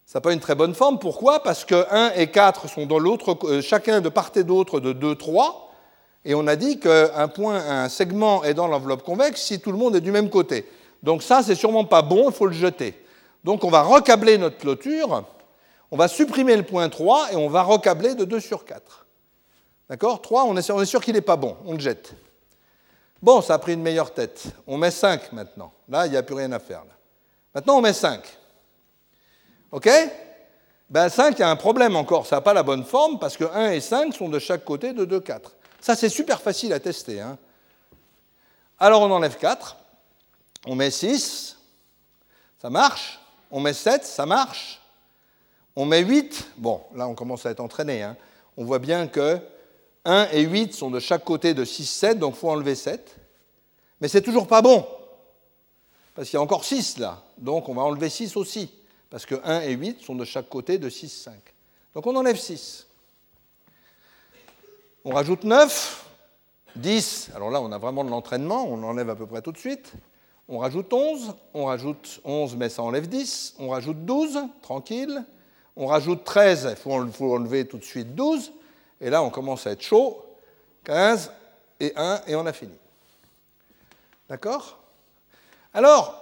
[0.06, 1.00] Ça n'a pas une très bonne forme.
[1.00, 1.42] Pourquoi?
[1.42, 4.92] Parce que 1 et 4 sont dans l'autre, euh, chacun de part et d'autre de
[4.92, 5.74] 2, 3.
[6.26, 9.78] Et on a dit qu'un point, un segment est dans l'enveloppe convexe si tout le
[9.78, 10.70] monde est du même côté.
[11.02, 13.02] Donc ça, c'est sûrement pas bon, il faut le jeter.
[13.46, 15.24] Donc on va recabler notre clôture,
[15.92, 19.06] on va supprimer le point 3 et on va recabler de 2 sur 4.
[19.90, 20.22] D'accord?
[20.22, 22.14] 3, on est sûr, qu'il n'est pas bon, on le jette.
[23.22, 24.46] Bon, ça a pris une meilleure tête.
[24.66, 25.74] On met 5 maintenant.
[25.90, 26.84] Là, il n'y a plus rien à faire.
[27.54, 28.22] Maintenant, on met 5.
[29.72, 29.90] OK?
[30.90, 32.26] Ben, 5, il y a un problème encore.
[32.26, 34.94] Ça n'a pas la bonne forme parce que 1 et 5 sont de chaque côté
[34.94, 35.54] de 2, 4.
[35.80, 37.22] Ça, c'est super facile à tester.
[37.22, 37.38] Hein.
[38.80, 39.78] Alors, on enlève 4.
[40.66, 41.58] On met 6.
[42.62, 43.20] Ça marche.
[43.52, 44.04] On met 7.
[44.04, 44.81] Ça marche.
[45.76, 46.50] On met 8.
[46.58, 48.04] Bon, là, on commence à être entraîné.
[48.04, 48.18] Hein.
[48.58, 49.40] On voit bien que
[50.06, 53.18] 1 et 8 sont de chaque côté de 6, 7, donc il faut enlever 7.
[54.00, 54.86] Mais c'est toujours pas bon,
[56.16, 58.72] parce qu'il y a encore 6 là, donc on va enlever 6 aussi,
[59.12, 61.34] parce que 1 et 8 sont de chaque côté de 6, 5.
[61.94, 62.88] Donc on enlève 6.
[65.06, 66.06] On rajoute 9,
[66.78, 69.60] 10, alors là on a vraiment de l'entraînement, on enlève à peu près tout de
[69.60, 69.94] suite.
[70.50, 73.56] On rajoute 11, on rajoute 11, mais ça enlève 10.
[73.60, 75.24] On rajoute 12, tranquille.
[75.76, 78.52] On rajoute 13, il faut enlever tout de suite 12.
[79.00, 80.24] Et là, on commence à être chaud.
[80.84, 81.32] 15
[81.80, 82.78] et 1, et on a fini.
[84.30, 84.80] D'accord?
[85.74, 86.22] Alors,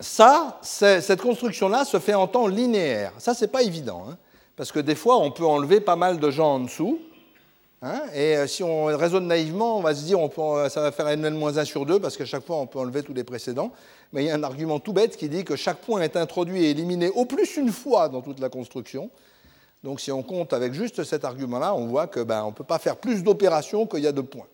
[0.00, 3.12] ça, cette construction-là se fait en temps linéaire.
[3.18, 4.16] Ça, c'est pas évident, hein,
[4.56, 7.00] parce que des fois, on peut enlever pas mal de gens en dessous.
[7.80, 10.90] Hein, et euh, si on raisonne naïvement, on va se dire on peut, ça va
[10.90, 13.72] faire n-1 sur 2, parce qu'à chaque fois, on peut enlever tous les précédents.
[14.12, 16.64] Mais il y a un argument tout bête qui dit que chaque point est introduit
[16.64, 19.10] et éliminé au plus une fois dans toute la construction.
[19.84, 22.78] Donc si on compte avec juste cet argument-là, on voit qu'on ben, ne peut pas
[22.78, 24.46] faire plus d'opérations qu'il y a de points.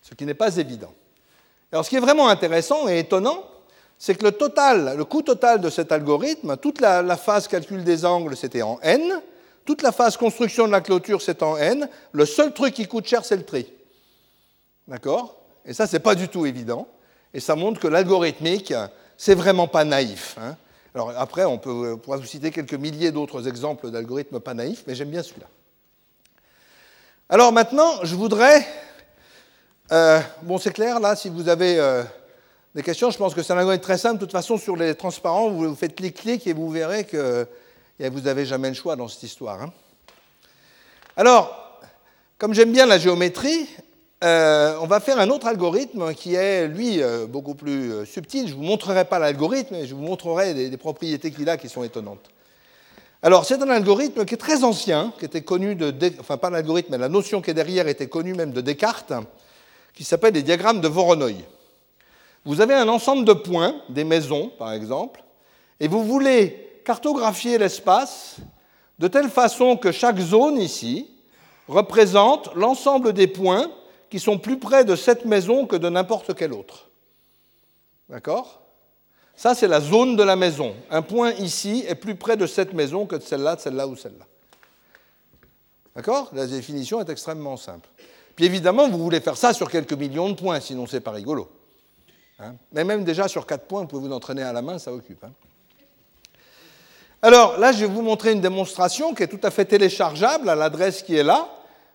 [0.00, 0.92] Ce qui n'est pas évident.
[1.70, 3.44] Alors ce qui est vraiment intéressant et étonnant,
[3.98, 8.04] c'est que le total, le coût total de cet algorithme, toute la, phase calcul des
[8.04, 9.20] angles, c'était en n,
[9.66, 13.06] toute la phase construction de la clôture, c'est en n, le seul truc qui coûte
[13.06, 13.70] cher, c'est le tri.
[14.88, 15.36] D'accord?
[15.66, 16.88] Et ça, n'est pas du tout évident.
[17.34, 18.72] Et ça montre que l'algorithmique,
[19.18, 20.36] c'est vraiment pas naïf.
[20.40, 20.56] Hein.
[20.94, 24.94] Alors après, on, peut, pourra vous citer quelques milliers d'autres exemples d'algorithmes pas naïfs, mais
[24.94, 25.48] j'aime bien celui-là.
[27.28, 28.66] Alors maintenant, je voudrais...
[29.92, 32.02] Euh, bon, c'est clair, là, si vous avez euh,
[32.74, 34.14] des questions, je pense que c'est un algorithme très simple.
[34.14, 37.46] De toute façon, sur les transparents, vous, faites clic-clic et vous verrez que
[38.00, 39.62] vous n'avez jamais le choix dans cette histoire.
[39.62, 39.72] Hein.
[41.16, 41.80] Alors,
[42.38, 43.66] comme j'aime bien la géométrie,
[44.24, 48.48] euh, on va faire un autre algorithme qui est, lui, euh, beaucoup plus euh, subtil.
[48.48, 51.68] Je ne vous montrerai pas l'algorithme, mais je vous montrerai des, propriétés qu'il a qui
[51.68, 52.28] sont étonnantes.
[53.22, 55.94] Alors, c'est un algorithme qui est très ancien, qui était connu de.
[56.20, 59.12] Enfin, pas l'algorithme, mais la notion qui est derrière était connue même de Descartes,
[59.94, 61.32] qui s'appelle les diagrammes de Voronoi.
[62.44, 65.22] Vous avez un ensemble de points, des maisons par exemple,
[65.80, 68.36] et vous voulez cartographier l'espace
[69.00, 71.10] de telle façon que chaque zone ici
[71.66, 73.68] représente l'ensemble des points
[74.08, 76.88] qui sont plus près de cette maison que de n'importe quelle autre.
[78.08, 78.62] D'accord?
[79.34, 80.74] Ça, c'est la zone de la maison.
[80.88, 83.96] Un point ici est plus près de cette maison que de celle-là, de celle-là ou
[83.96, 84.24] celle-là.
[85.96, 86.30] D'accord?
[86.34, 87.88] La définition est extrêmement simple.
[88.36, 91.50] Puis évidemment, vous voulez faire ça sur quelques millions de points, sinon c'est pas rigolo.
[92.38, 92.54] Hein?
[92.70, 95.24] Mais même déjà sur quatre points, vous pouvez vous entraîner à la main, ça occupe.
[95.24, 95.32] Hein
[97.26, 100.54] Alors là, je vais vous montrer une démonstration qui est tout à fait téléchargeable à
[100.54, 101.50] l'adresse qui est là.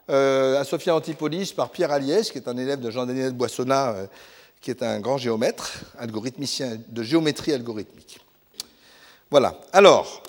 [0.09, 4.07] Euh, à Sophia Antipolis par Pierre Aliès, qui est un élève de Jean-Daniel Boissonnat, euh,
[4.59, 8.19] qui est un grand géomètre, algorithmicien de géométrie algorithmique.
[9.29, 9.57] Voilà.
[9.71, 10.21] Alors,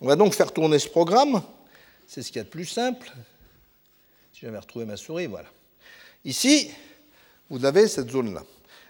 [0.00, 1.42] on va donc faire tourner ce programme.
[2.06, 3.12] C'est ce qu'il y a de plus simple.
[4.32, 5.48] Si j'avais retrouvé ma souris, voilà.
[6.24, 6.70] Ici,
[7.50, 8.42] vous avez cette zone-là.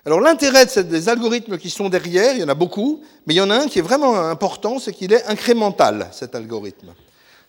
[0.07, 3.41] Alors l'intérêt des algorithmes qui sont derrière, il y en a beaucoup, mais il y
[3.41, 6.95] en a un qui est vraiment important, c'est qu'il est incrémental, cet algorithme.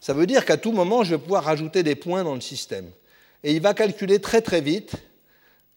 [0.02, 2.90] Ça veut dire qu'à tout moment, je vais pouvoir rajouter des points dans le système.
[3.44, 4.94] Et il va calculer très très vite,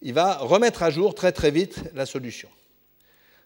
[0.01, 2.49] il va remettre à jour très très vite la solution.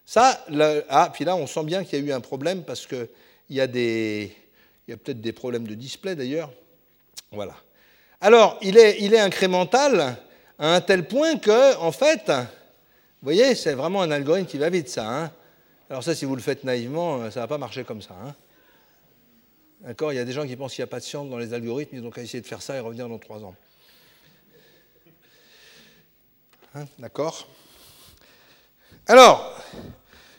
[0.04, 0.44] Ça,
[0.88, 3.08] ah, puis là, on sent bien qu'il y a eu un problème parce qu'il
[3.50, 6.50] y a, a peut-être des problèmes de display d'ailleurs.
[7.30, 7.54] Voilà.
[8.20, 10.16] Alors, il est, il est incrémental
[10.58, 12.30] à un tel point que, en fait,
[13.22, 15.06] vous voyez, c'est vraiment un algorithme qui va vite, ça.
[15.06, 15.30] Hein.
[15.90, 18.14] Alors ça, si vous le faites naïvement, ça ne va pas marcher comme ça.
[18.24, 18.34] Hein.
[19.82, 21.38] D'accord Il y a des gens qui pensent qu'il n'y a pas de science dans
[21.38, 23.54] les algorithmes, ils ont qu'à essayer de faire ça et revenir dans trois ans.
[26.74, 27.48] Hein, d'accord
[29.06, 29.60] Alors,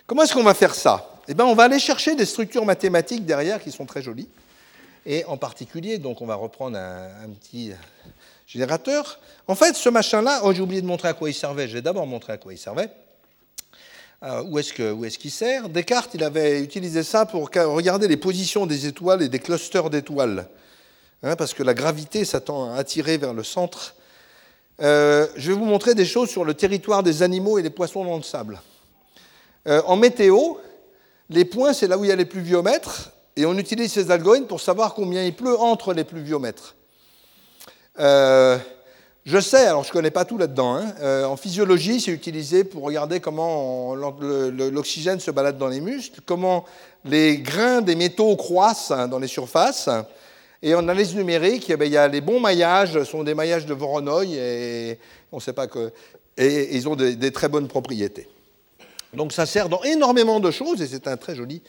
[0.07, 1.19] comment est-ce qu'on va faire ça?
[1.27, 4.29] Eh bien, on va aller chercher des structures mathématiques derrière qui sont très jolies.
[5.05, 7.73] Et en particulier, donc on va reprendre un, petit
[8.51, 9.19] générateur.
[9.47, 11.69] En fait, ce machin-là, oh, j'ai oublié de montrer à quoi il servait.
[11.69, 12.89] Je vais d'abord montrer à quoi il servait.
[14.23, 15.69] Euh, où est-ce qu'il sert?
[15.69, 20.47] Descartes, il avait utilisé ça pour regarder les positions des étoiles et des clusters d'étoiles,
[21.23, 23.95] hein, parce que la gravité s'attend à attirer vers le centre.
[24.81, 28.03] Euh, je vais vous montrer des choses sur le territoire des animaux et des poissons
[28.03, 28.61] dans le sable.
[29.67, 30.55] Euh, en météo,
[31.29, 34.47] les points, c'est là où il y a les pluviomètres, et on utilise ces algorithmes
[34.47, 36.75] pour savoir combien il pleut entre les pluviomètres.
[39.23, 40.95] Je sais, alors je ne connais pas tout là-dedans, hein.
[41.01, 46.65] euh, en physiologie, c'est utilisé pour regarder comment l'oxygène se balade dans les muscles, comment
[47.05, 49.89] les grains des métaux croissent hein, dans les surfaces.
[50.63, 53.67] Et en analyse numérique, eh ben, il y a les bons maillages, sont des maillages
[53.67, 54.97] de Voronoi, et
[55.31, 55.91] on sait pas que.
[56.35, 58.27] Et ils ont des, des, très bonnes propriétés.
[59.13, 61.61] Donc ça sert dans énormément de choses, et c'est un très joli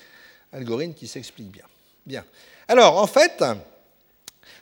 [0.55, 1.65] algorithme qui s'explique bien.
[2.07, 2.25] Bien.
[2.67, 3.43] Alors, en fait,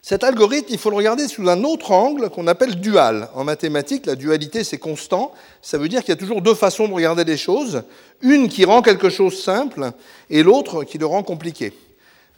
[0.02, 3.28] cet algorithme, il faut le regarder sous un autre angle qu'on appelle dual.
[3.34, 5.32] En mathématiques, la dualité, c'est constant.
[5.60, 7.82] Ça veut dire qu'il y a toujours deux façons de regarder les choses.
[8.22, 9.92] Une qui rend quelque chose simple
[10.30, 11.74] et l'autre qui le rend compliqué.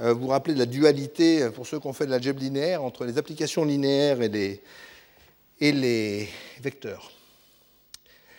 [0.01, 2.83] Euh, vous vous rappelez de la dualité, pour ceux qui ont fait de l'algèbre linéaire,
[2.83, 6.29] entre les applications linéaires et les,
[6.61, 7.13] vecteurs.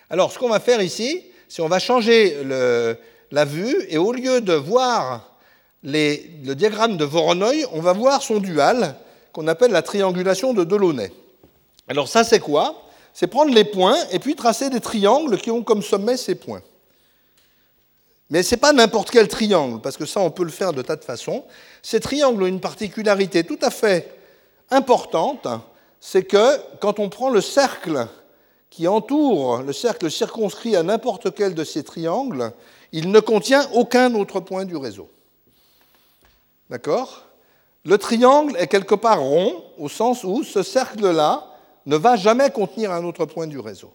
[0.09, 2.37] Alors, ce qu'on va faire ici, c'est qu'on va changer
[3.31, 5.37] la vue et au lieu de voir
[5.81, 8.97] le diagramme de Voronoi, on va voir son dual
[9.33, 11.11] qu'on appelle la triangulation de Delaunay.
[11.87, 12.83] Alors ça, c'est quoi?
[13.13, 16.61] C'est prendre les points et puis tracer des triangles qui ont comme sommet ces points.
[18.29, 20.81] Mais ce n'est pas n'importe quel triangle, parce que ça, on peut le faire de
[20.81, 21.43] tas de façons.
[21.81, 24.17] Ces triangles ont une particularité tout à fait
[24.71, 25.47] importante,
[25.99, 28.07] c'est que quand on prend le cercle
[28.69, 32.51] qui entoure, le cercle circonscrit à n'importe quel de ces triangles,
[32.91, 35.09] il ne contient aucun autre point du réseau.
[36.69, 37.27] D'accord?
[37.85, 41.45] Le triangle est quelque part rond, au sens où ce cercle-là
[41.85, 43.93] ne va jamais contenir un autre point du réseau.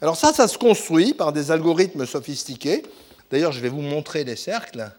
[0.00, 2.84] Alors ça, ça se construit par des algorithmes sophistiqués.
[3.30, 4.90] D'ailleurs, je vais vous montrer les cercles.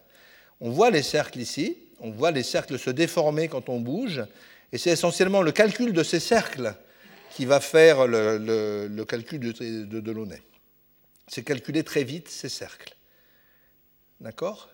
[0.60, 4.24] On voit les cercles ici, on voit les cercles se déformer quand on bouge,
[4.72, 6.74] et c'est essentiellement le calcul de ces cercles
[7.36, 9.52] qui va faire le, calcul de,
[9.86, 10.42] de Delaunay.
[11.28, 12.96] C'est calculer très vite ces cercles.
[14.20, 14.70] D'accord?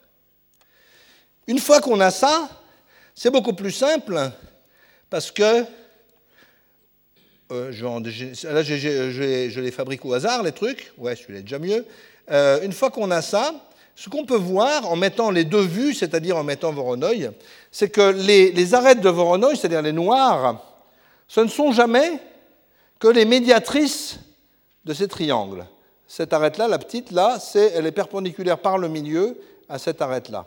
[1.47, 2.49] Une fois qu'on a ça,
[3.15, 4.31] c'est beaucoup plus simple
[5.09, 5.63] parce que
[7.51, 10.91] euh, là, je les fabrique au hasard, les trucs.
[10.97, 11.85] Ouais, celui-là est déjà mieux.
[12.31, 13.53] Euh, une fois qu'on a ça,
[13.95, 17.31] ce qu'on peut voir en mettant les deux vues, c'est-à-dire en mettant Voronoi,
[17.71, 20.61] c'est que les, les, arêtes de Voronoi, c'est-à-dire les noirs,
[21.27, 22.19] ce ne sont jamais
[22.99, 24.19] que les médiatrices
[24.83, 25.65] de ces triangles.
[26.07, 29.39] Cette arête-là, la petite, là, c'est, elle est perpendiculaire par le milieu
[29.69, 30.45] à cette arête-là.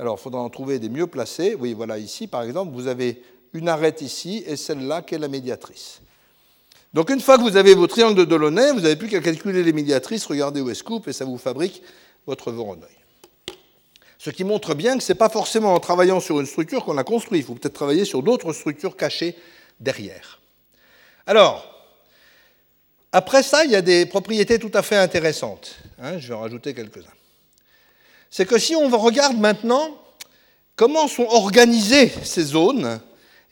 [0.00, 1.54] Alors, il faudra en trouver des mieux placés.
[1.54, 3.22] Oui, voilà, ici, par exemple, vous avez
[3.52, 6.00] une arête ici et celle-là qui est la médiatrice.
[6.94, 9.62] Donc, une fois que vous avez vos triangles de Delaunay, vous n'avez plus qu'à calculer
[9.62, 11.82] les médiatrices, regardez où est coupe et ça vous fabrique
[12.26, 12.88] votre Voronoi.
[14.16, 16.96] Ce qui montre bien que ce n'est pas forcément en travaillant sur une structure qu'on
[16.96, 17.40] a construit.
[17.40, 19.36] Il faut peut-être travailler sur d'autres structures cachées
[19.80, 20.40] derrière.
[21.26, 21.92] Alors,
[23.12, 25.76] après ça, il y a des propriétés tout à fait intéressantes.
[26.00, 27.12] Hein, je vais en rajouter quelques-uns.
[28.30, 29.96] C'est que si on regarde maintenant
[30.76, 33.00] comment sont organisées ces zones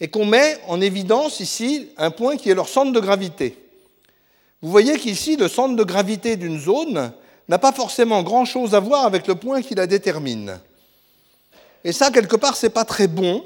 [0.01, 3.59] et qu'on met en évidence ici un point qui est leur centre de gravité.
[4.63, 7.13] Vous voyez qu'ici, le centre de gravité d'une zone
[7.49, 10.59] n'a pas forcément grand-chose à voir avec le point qui la détermine.
[11.85, 13.45] Et ça, quelque part, ce n'est pas très bon,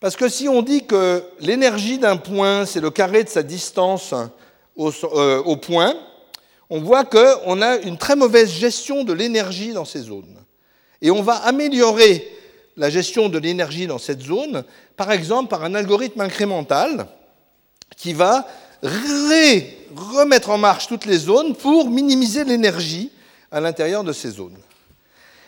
[0.00, 4.12] parce que si on dit que l'énergie d'un point, c'est le carré de sa distance
[4.78, 5.94] euh, au, point,
[6.74, 10.38] on voit qu'on a une très mauvaise gestion de l'énergie dans ces zones.
[11.02, 12.26] Et on va améliorer
[12.78, 14.64] la gestion de l'énergie dans cette zone,
[14.96, 17.08] par exemple par un algorithme incrémental
[17.98, 18.48] qui va
[18.82, 23.10] remettre en marche toutes les zones pour minimiser l'énergie
[23.50, 24.56] à l'intérieur de ces zones.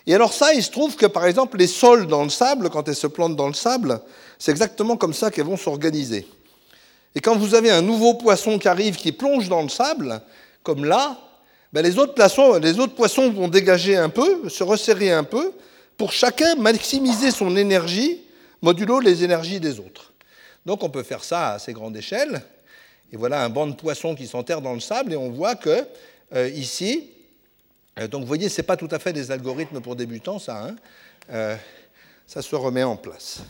[0.07, 2.87] Et alors ça, il se trouve que par exemple les sols dans le sable, quand
[2.87, 4.03] elles se plantent dans le sable,
[4.39, 6.27] c'est exactement comme ça qu'elles vont s'organiser.
[7.15, 10.21] Et quand vous avez un nouveau poisson qui arrive, qui plonge dans le sable,
[10.65, 11.17] comme là,
[11.73, 15.53] ben les, autres poissons, vont dégager un peu, se resserrer un peu,
[15.97, 18.23] pour chacun maximiser son énergie,
[18.63, 20.13] modulo les énergies des autres.
[20.67, 22.43] Donc on peut faire ça à assez grande échelle.
[23.13, 25.85] Et voilà un banc de poissons qui s'enterre dans le sable, et on voit que
[26.35, 27.11] euh, ici,
[27.99, 30.65] euh, donc vous voyez, ce n'est pas tout à fait des algorithmes pour débutants, ça.
[30.65, 30.77] Hein,
[31.31, 31.57] euh,
[32.27, 33.43] ça se remet en place.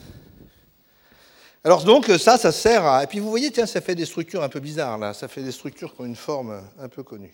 [1.66, 3.04] Alors donc ça, ça sert à...
[3.04, 5.14] Et puis vous voyez, tiens, ça fait des structures un peu bizarres, là.
[5.14, 7.32] Ça fait des structures qui ont une forme un peu connue.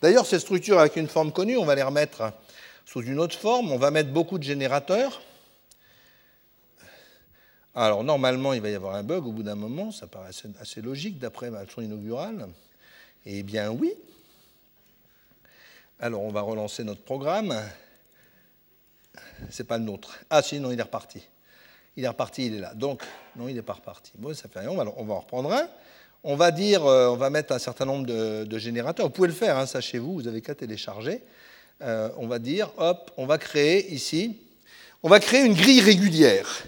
[0.00, 2.32] D'ailleurs, ces structures avec une forme connue, on va les remettre
[2.84, 3.72] sous une autre forme.
[3.72, 5.20] On va mettre beaucoup de générateurs.
[7.74, 9.90] Alors normalement, il va y avoir un bug au bout d'un moment.
[9.90, 10.30] Ça paraît
[10.60, 12.48] assez, logique d'après ma leçon inaugurale.
[13.26, 13.92] Eh bien oui.
[15.98, 17.52] Alors on va relancer notre programme.
[19.50, 20.20] C'est pas le nôtre.
[20.30, 21.26] Ah sinon, il est reparti.
[21.96, 22.74] Il est reparti, il est là.
[22.74, 23.02] Donc,
[23.36, 24.12] non, il n'est pas reparti.
[24.16, 25.68] Bon, ça fait rien, on va, en reprendre un.
[26.24, 29.06] On va dire, euh, on va mettre un certain nombre de, générateurs.
[29.06, 31.22] Vous pouvez le faire, hein, ça chez vous, vous avez qu'à télécharger.
[31.82, 34.38] Euh, on va dire, hop, on va créer ici,
[35.02, 36.64] on va créer une grille régulière.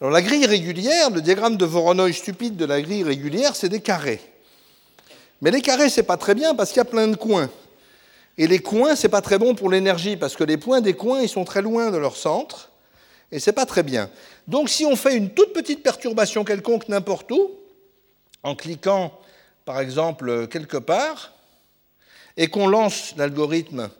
[0.00, 3.80] Alors la grille régulière, le diagramme de Voronoi stupide de la grille régulière, c'est des
[3.80, 4.20] carrés.
[5.42, 7.50] Mais les carrés, c'est pas très bien parce qu'il y a plein de coins.
[8.38, 11.20] Et les coins, c'est pas très bon pour l'énergie parce que les points des coins,
[11.20, 12.69] ils sont très loin de leur centre
[13.32, 14.10] et c'est pas très bien.
[14.48, 17.50] Donc si on fait une toute petite perturbation quelconque n'importe où,
[18.42, 19.12] en cliquant
[19.64, 21.32] par exemple quelque part,
[22.36, 23.90] et qu'on lance l'algorithme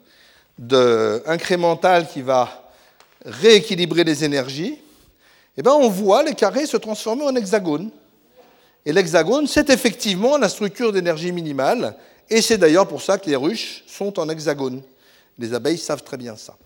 [1.25, 2.71] incrémental qui va
[3.25, 4.79] rééquilibrer les énergies,
[5.57, 7.91] eh bien on voit les carrés se transformer en hexagones.
[8.85, 11.95] Et l'hexagone, c'est effectivement la structure d'énergie minimale,
[12.29, 14.81] et c'est d'ailleurs pour ça que les ruches sont en hexagone.
[15.37, 16.57] Les abeilles savent très bien ça.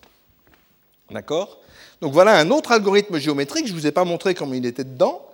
[1.10, 1.60] D'accord?
[2.00, 3.66] Donc voilà un autre algorithme géométrique.
[3.66, 5.26] Je ne vous ai pas montré comment il était dedans,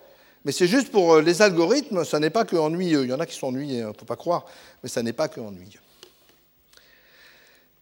[0.44, 3.04] mais c'est juste pour euh, les algorithmes, ça n'est pas que ennuyeux.
[3.04, 4.46] Il y en a qui sont ennuyés, il hein, ne faut pas croire,
[4.82, 5.80] mais ça n'est pas que ennuyeux.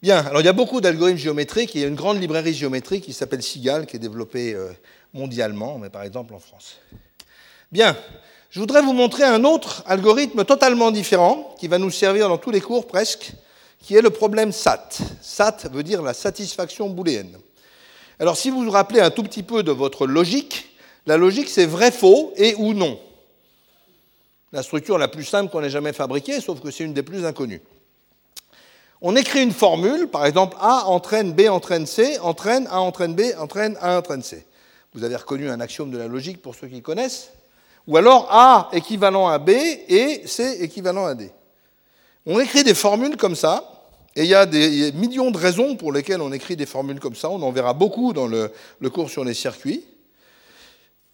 [0.01, 1.75] Bien, alors il y a beaucoup d'algorithmes géométriques.
[1.75, 4.71] Il y a une grande librairie géométrique qui s'appelle SIGAL, qui est développée euh,
[5.13, 6.79] mondialement, mais par exemple en France.
[7.71, 7.95] Bien,
[8.49, 12.51] je voudrais vous montrer un autre algorithme totalement différent, qui va nous servir dans tous
[12.51, 13.33] les cours presque,
[13.79, 14.89] qui est le problème SAT.
[15.21, 17.37] SAT veut dire la satisfaction booléenne.
[18.21, 21.65] Alors si vous vous rappelez un tout petit peu de votre logique, la logique c'est
[21.65, 22.99] vrai-faux et ou non.
[24.51, 27.25] La structure la plus simple qu'on ait jamais fabriquée, sauf que c'est une des plus
[27.25, 27.63] inconnues.
[29.01, 33.21] On écrit une formule, par exemple A entraîne B entraîne C, entraîne A entraîne B,
[33.39, 34.45] entraîne A entraîne C.
[34.93, 37.31] Vous avez reconnu un axiome de la logique pour ceux qui connaissent.
[37.87, 41.31] Ou alors A équivalent à B et C équivalent à D.
[42.27, 43.70] On écrit des formules comme ça,
[44.15, 47.15] et il y a des millions de raisons pour lesquelles on écrit des formules comme
[47.15, 47.29] ça.
[47.29, 48.51] On en verra beaucoup dans le,
[48.89, 49.85] cours sur les circuits.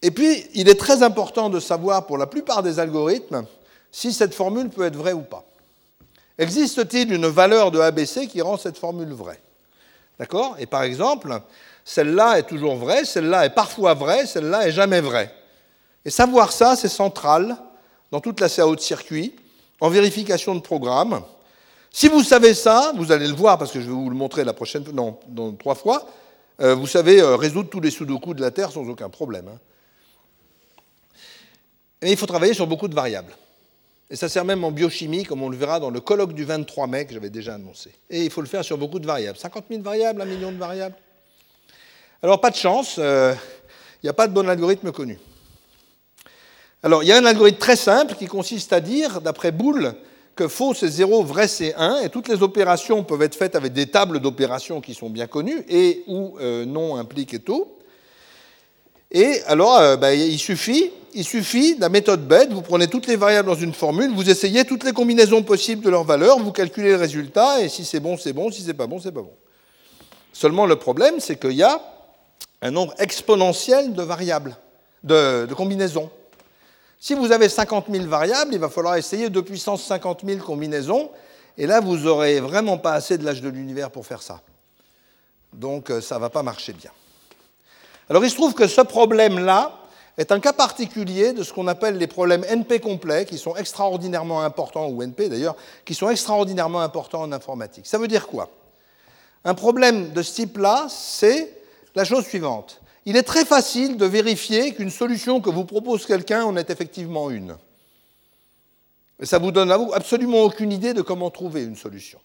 [0.01, 3.45] Et puis, il est très important de savoir pour la plupart des algorithmes
[3.91, 5.45] si cette formule peut être vraie ou pas.
[6.39, 9.39] Existe-t-il une valeur de ABC qui rend cette formule vraie?
[10.19, 10.55] D'accord?
[10.59, 11.41] Et par exemple,
[11.85, 15.33] celle-là est toujours vraie, celle-là est parfois vraie, celle-là est jamais vraie.
[16.03, 17.57] Et savoir ça, c'est central
[18.11, 19.35] dans toute la CAO de circuit,
[19.79, 21.21] en vérification de programme.
[21.99, 24.43] Si vous savez ça, vous allez le voir parce que je vais vous le montrer
[24.43, 26.07] la prochaine, non, dans trois fois,
[26.61, 29.47] euh, vous savez euh, résoudre tous les sudoku de la Terre sans aucun problème.
[29.47, 29.57] Hein.
[32.03, 33.35] Et il faut travailler sur beaucoup de variables.
[34.11, 36.85] Et ça sert même en biochimie, comme on le verra dans le colloque du 23
[36.85, 37.91] mai que j'avais déjà annoncé.
[38.11, 39.39] Et il faut le faire sur beaucoup de variables.
[39.39, 40.97] 50 000 variables, un million de variables.
[42.21, 43.33] Alors, pas de chance, euh,
[44.03, 45.17] il n'y a pas de bon algorithme connu.
[46.83, 49.95] Alors, il y a un algorithme très simple qui consiste à dire, d'après Boole,
[50.37, 53.73] que faux c'est 0, vrai c'est 1, et toutes les opérations peuvent être faites avec
[53.73, 57.67] des tables d'opérations qui sont bien connues, et ou euh, non implique et tout.
[59.11, 63.15] Et alors, euh, ben, il suffit, il suffit la méthode bête, vous prenez toutes les
[63.15, 66.91] variables dans une formule, vous essayez toutes les combinaisons possibles de leurs valeurs, vous calculez
[66.91, 69.33] le résultat, et si c'est bon, c'est bon, si c'est pas bon, c'est pas bon.
[70.33, 71.81] Seulement, le problème, c'est qu'il y a
[72.61, 74.57] un nombre exponentiel de variables,
[75.03, 76.09] de, combinaisons.
[76.99, 81.11] Si vous avez 50 000 variables, il va falloir essayer 2 puissance 50 000 combinaisons,
[81.57, 84.41] et là, vous n'aurez vraiment pas assez de l'âge de l'univers pour faire ça.
[85.53, 86.91] Donc, euh, ça ne va pas marcher bien.
[88.09, 89.73] Alors il se trouve que ce problème-là
[90.17, 94.41] est un cas particulier de ce qu'on appelle les problèmes NP complets, qui sont extraordinairement
[94.41, 97.85] importants, ou NP d'ailleurs, qui sont extraordinairement importants en informatique.
[97.85, 98.49] Ça veut dire quoi?
[99.43, 101.53] Un problème de ce type-là, c'est
[101.95, 102.81] la chose suivante.
[103.07, 107.29] Il est très facile de vérifier qu'une solution que vous propose quelqu'un en est effectivement
[107.29, 107.55] une.
[109.21, 112.19] Et ça vous donne absolument aucune idée de comment trouver une solution.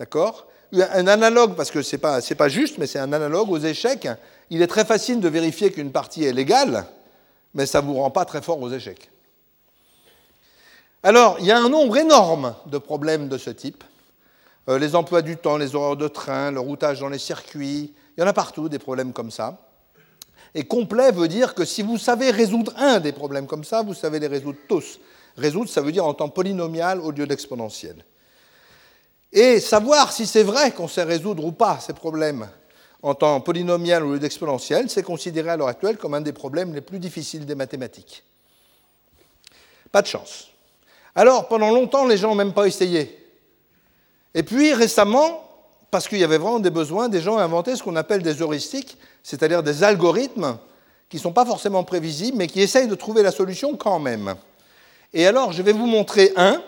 [0.00, 0.48] D'accord?
[0.72, 4.08] Un analogue, parce que ce n'est pas, pas juste, mais c'est un analogue aux échecs,
[4.50, 6.84] il est très facile de vérifier qu'une partie est légale,
[7.54, 9.12] mais ça ne vous rend pas très fort aux échecs.
[11.04, 13.84] Alors, il y a un nombre énorme de problèmes de ce type.
[14.68, 18.20] Euh, les emplois du temps, les horaires de train, le routage dans les circuits, il
[18.20, 19.58] y en a partout des problèmes comme ça.
[20.54, 23.94] Et complet veut dire que si vous savez résoudre un des problèmes comme ça, vous
[23.94, 25.00] savez les résoudre tous.
[25.36, 28.04] Résoudre, ça veut dire en temps polynomial au lieu d'exponentiel.
[29.32, 32.48] Et savoir si c'est vrai qu'on sait résoudre ou pas ces problèmes
[33.00, 36.82] en temps polynomial ou d'exponentiel, c'est considéré à l'heure actuelle comme un des problèmes les
[36.82, 38.22] plus difficiles des mathématiques.
[39.90, 40.48] Pas de chance.
[41.14, 43.18] Alors, pendant longtemps, les gens n'ont même pas essayé.
[44.34, 45.51] Et puis, récemment,
[45.92, 48.40] parce qu'il y avait vraiment des besoins, des gens ont inventé ce qu'on appelle des
[48.40, 50.56] heuristiques, c'est-à-dire des algorithmes
[51.10, 54.34] qui ne sont pas forcément prévisibles, mais qui essayent de trouver la solution quand même.
[55.12, 56.62] Et alors, je vais vous montrer un.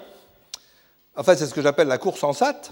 [1.16, 2.70] En fait, c'est ce que j'appelle la course en SAT,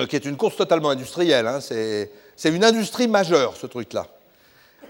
[0.00, 1.46] euh, qui est une course totalement industrielle.
[1.46, 1.60] Hein.
[1.60, 2.10] C'est
[2.44, 4.08] une industrie majeure, ce truc-là.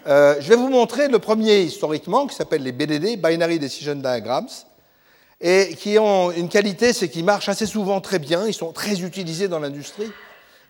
[0.07, 4.49] Euh, je vais vous montrer le premier historiquement, qui s'appelle les BDD, Binary Decision Diagrams,
[5.39, 9.03] et qui ont une qualité, c'est qu'ils marchent assez souvent très bien, ils sont très
[9.03, 10.11] utilisés dans l'industrie.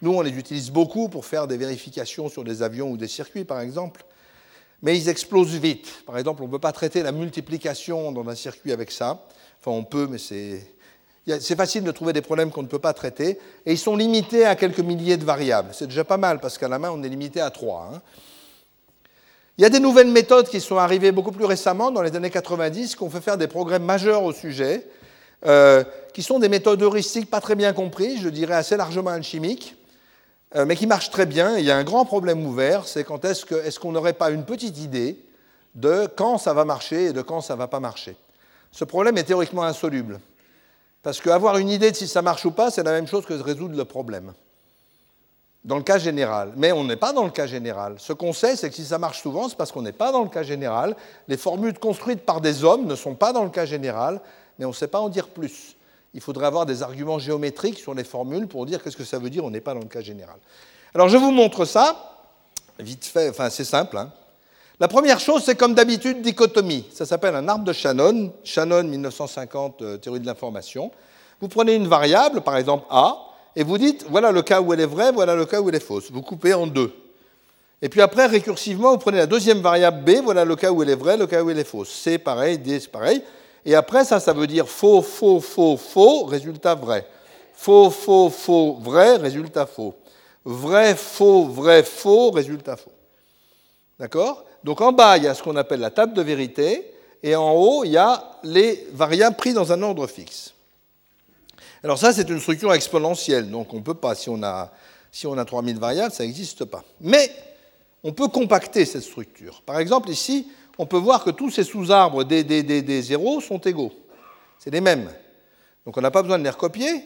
[0.02, 3.44] Nous, on les utilise beaucoup pour faire des vérifications sur des avions ou des circuits,
[3.44, 4.04] par exemple,
[4.82, 6.02] mais ils explosent vite.
[6.04, 9.24] Par exemple, on ne peut pas traiter la multiplication dans un circuit avec ça.
[9.60, 13.38] Enfin, on peut, mais c'est facile de trouver des problèmes qu'on ne peut pas traiter,
[13.64, 15.70] et ils sont limités à quelques milliers de variables.
[15.72, 17.88] C'est déjà pas mal, parce qu'à la main, on est limité à trois.
[17.94, 18.02] Hein.
[19.56, 22.30] Il y a des nouvelles méthodes qui sont arrivées beaucoup plus récemment, dans les années
[22.30, 24.84] 90, qui ont fait faire des progrès majeurs au sujet,
[25.46, 29.76] euh, qui sont des méthodes heuristiques pas très bien comprises, je dirais assez largement alchimiques,
[30.56, 31.58] euh, mais qui marchent très bien.
[31.58, 34.30] il y a un grand problème ouvert, c'est quand est-ce qu'on est qu'on n'aurait pas
[34.30, 35.18] une petite idée
[35.74, 38.16] de quand ça va marcher et de quand ça ne va pas marcher.
[38.70, 40.20] Ce problème est théoriquement insoluble.
[41.02, 43.34] Parce qu'avoir une idée de si ça marche ou pas, c'est la même chose que
[43.34, 44.32] de résoudre le problème.
[45.64, 46.52] Dans le cas général.
[46.56, 47.94] Mais on n'est pas dans le cas général.
[47.98, 50.22] Ce qu'on sait, c'est que si ça marche souvent, c'est parce qu'on n'est pas dans
[50.22, 50.96] le cas général.
[51.28, 54.20] Les formules construites par des hommes ne sont pas dans le cas général,
[54.58, 55.76] mais on ne sait pas en dire plus.
[56.14, 59.30] Il faudrait avoir des arguments géométriques sur les formules pour dire qu'est-ce que ça veut
[59.30, 60.36] dire on n'est pas dans le cas général.
[60.94, 62.18] Alors je vous montre ça,
[62.78, 63.96] vite fait, enfin c'est simple.
[63.96, 64.12] Hein.
[64.80, 66.86] La première chose, c'est comme d'habitude dichotomie.
[66.92, 70.90] Ça s'appelle un arbre de Shannon, Shannon 1950, euh, théorie de l'information.
[71.40, 73.16] Vous prenez une variable, par exemple A,
[73.54, 75.74] et vous dites voilà le cas où elle est vraie, voilà le cas où elle
[75.76, 76.10] est fausse.
[76.10, 76.92] Vous coupez en deux.
[77.80, 80.90] Et puis après, récursivement, vous prenez la deuxième variable B, voilà le cas où elle
[80.90, 81.90] est vraie, le cas où elle est fausse.
[81.90, 83.22] C, pareil, D, c'est pareil.
[83.64, 87.06] Et après, ça, ça veut dire faux, faux, faux, faux, résultat vrai.
[87.54, 89.94] Faux, faux, faux, vrai, résultat faux.
[90.44, 92.92] Vrai, faux, vrai, faux, résultat faux.
[93.98, 94.44] D'accord?
[94.64, 96.92] Donc en bas, il y a ce qu'on appelle la table de vérité,
[97.22, 100.54] et en haut, il y a les variables prises dans un ordre fixe.
[101.84, 104.70] Alors ça, c'est une structure exponentielle, donc on ne peut pas, si on a,
[105.10, 106.82] si on a 3000 variables, ça n'existe pas.
[107.00, 107.30] Mais
[108.02, 109.62] on peut compacter cette structure.
[109.64, 110.48] Par exemple, ici,
[110.78, 113.92] on peut voir que tous ces sous-arbres des, des, 0 sont égaux.
[114.58, 115.10] C'est les mêmes.
[115.84, 117.04] Donc on n'a pas besoin de les recopier.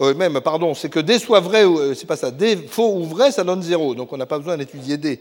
[0.00, 2.94] Euh, même, pardon, c'est que D soit vrai, ou, euh, c'est pas ça, D faux
[2.94, 3.94] ou vrai, ça donne 0.
[3.94, 5.20] Donc on n'a pas besoin d'étudier D.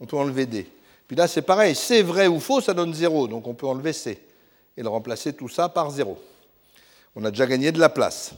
[0.00, 0.66] On peut enlever D.
[1.08, 3.28] Puis là, c'est pareil, C vrai ou faux, ça donne 0.
[3.28, 4.18] Donc on peut enlever C
[4.76, 6.18] et le remplacer tout ça par 0.
[7.16, 8.32] On a déjà gagné de la place.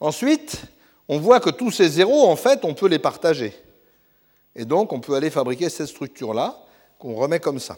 [0.00, 0.62] Ensuite,
[1.08, 3.54] on voit que tous ces zéros, en fait, on peut les partager.
[4.54, 6.58] Et donc, on peut aller fabriquer cette structure-là,
[6.98, 7.76] qu'on remet comme ça.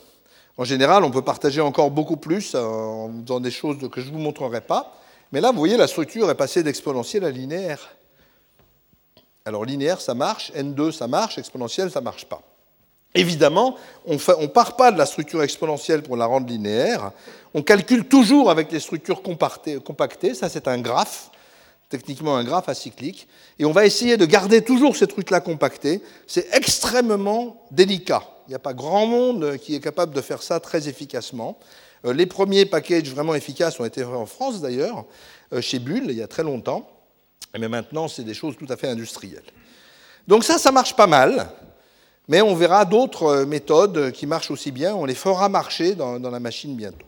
[0.57, 4.13] En général, on peut partager encore beaucoup plus en faisant des choses que je ne
[4.13, 4.93] vous montrerai pas.
[5.31, 7.97] Mais là, vous voyez, la structure est passée d'exponentielle à linéaire.
[9.45, 12.43] Alors, linéaire, ça marche, N2, ça marche, exponentielle, ça ne marche pas.
[13.15, 17.13] Évidemment, on ne part pas de la structure exponentielle pour la rendre linéaire.
[17.55, 20.35] On calcule toujours avec les structures compactées.
[20.35, 21.31] Ça, c'est un graphe,
[21.89, 23.29] techniquement un graphe acyclique.
[23.59, 26.03] Et on va essayer de garder toujours ces trucs-là compactés.
[26.27, 28.23] C'est extrêmement délicat.
[28.49, 31.59] Il n'y a pas grand monde qui est capable de faire ça très efficacement.
[32.07, 35.05] Euh, les premiers packages vraiment efficaces ont été faits en France, d'ailleurs,
[35.53, 36.89] euh, chez Bull, il y a très longtemps.
[37.59, 39.45] Mais maintenant, c'est des choses tout à fait industrielles.
[40.27, 41.51] Donc ça, ça marche pas mal.
[42.27, 44.95] Mais on verra d'autres euh, méthodes qui marchent aussi bien.
[44.95, 47.07] On les fera marcher dans, la machine bientôt.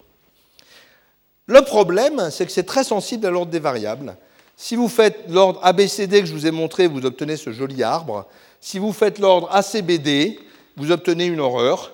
[1.46, 4.14] Le problème, c'est que c'est très sensible à l'ordre des variables.
[4.58, 8.26] Si vous faites l'ordre ABCD que je vous ai montré, vous obtenez ce joli arbre.
[8.60, 10.38] Si vous faites l'ordre ACBD,
[10.80, 11.92] vous obtenez une horreur.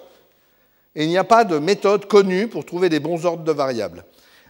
[0.95, 4.05] Et il n'y a pas de méthode connue pour trouver des bons ordres de variables.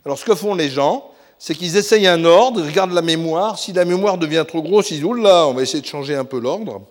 [0.05, 3.59] Alors ce que font les gens, c'est qu'ils essayent un ordre, ils regardent la mémoire.
[3.59, 6.25] Si la mémoire devient trop grosse, ils disent Oula, on va essayer de changer un
[6.25, 6.83] peu l'ordre.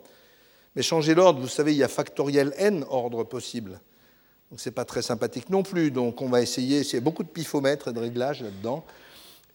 [0.76, 3.80] Mais changer l'ordre, vous savez, il y a factoriel n ordres possibles.
[4.52, 5.91] Donc ce n'est pas très sympathique non plus.
[5.91, 8.84] Donc on va essayer, il y a beaucoup de pifomètres et de réglages là-dedans.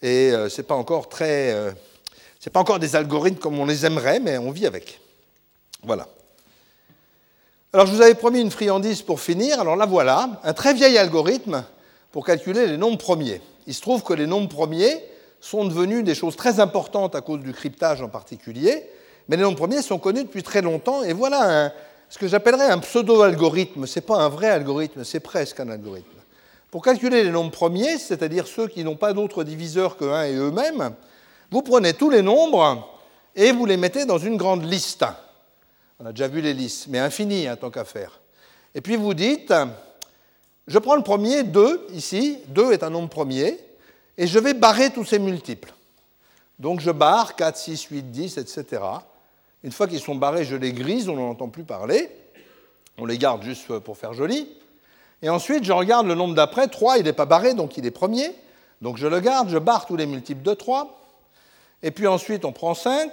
[0.01, 1.53] Et euh, ce n'est pas encore très.
[1.53, 1.73] Euh,
[2.39, 5.01] c'est pas encore des algorithmes comme on les aimerait, mais on vit avec.
[5.83, 6.09] Voilà.
[7.73, 9.61] Alors je vous avais promis une friandise pour finir.
[9.61, 11.65] Alors là voilà, un très vieil algorithme
[12.11, 13.41] pour calculer les nombres premiers.
[13.69, 15.05] Il se trouve que les nombres premiers
[15.41, 18.85] sont devenus des choses très importantes à cause du cryptage en particulier.
[19.29, 21.73] Mais les nombres premiers sont connus depuis très longtemps, et voilà
[22.09, 23.87] ce que j'appellerais un pseudo-algorithme.
[23.87, 26.09] Ce n'est pas un vrai algorithme, c'est presque un algorithme.
[26.73, 30.35] Pour calculer les nombres premiers, c'est-à-dire ceux qui n'ont pas d'autre diviseur que 1 et
[30.35, 30.91] eux-mêmes,
[31.53, 32.91] vous prenez tous les nombres
[33.37, 35.05] et vous les mettez dans une grande liste.
[36.03, 38.21] On a déjà vu les listes, mais infinies, hein, tant qu'à faire.
[38.75, 39.53] Et puis vous dites,
[40.67, 43.59] je prends le premier, 2, ici, 2 est un nombre premier,
[44.17, 45.75] et je vais barrer tous ces multiples.
[46.59, 48.83] Donc je barre 4, 6, 8, 10, etc.
[49.63, 52.11] Une fois qu'ils sont barrés, je les grise, on n'en entend plus parler.
[52.97, 54.49] On les garde juste pour faire joli.
[55.21, 56.69] Et ensuite, je regarde le nombre d'après.
[56.69, 58.35] 3, il n'est pas barré, donc il est premier.
[58.81, 60.99] Donc je le garde, je barre tous les multiples de 3.
[61.83, 63.11] Et puis ensuite, on prend 5.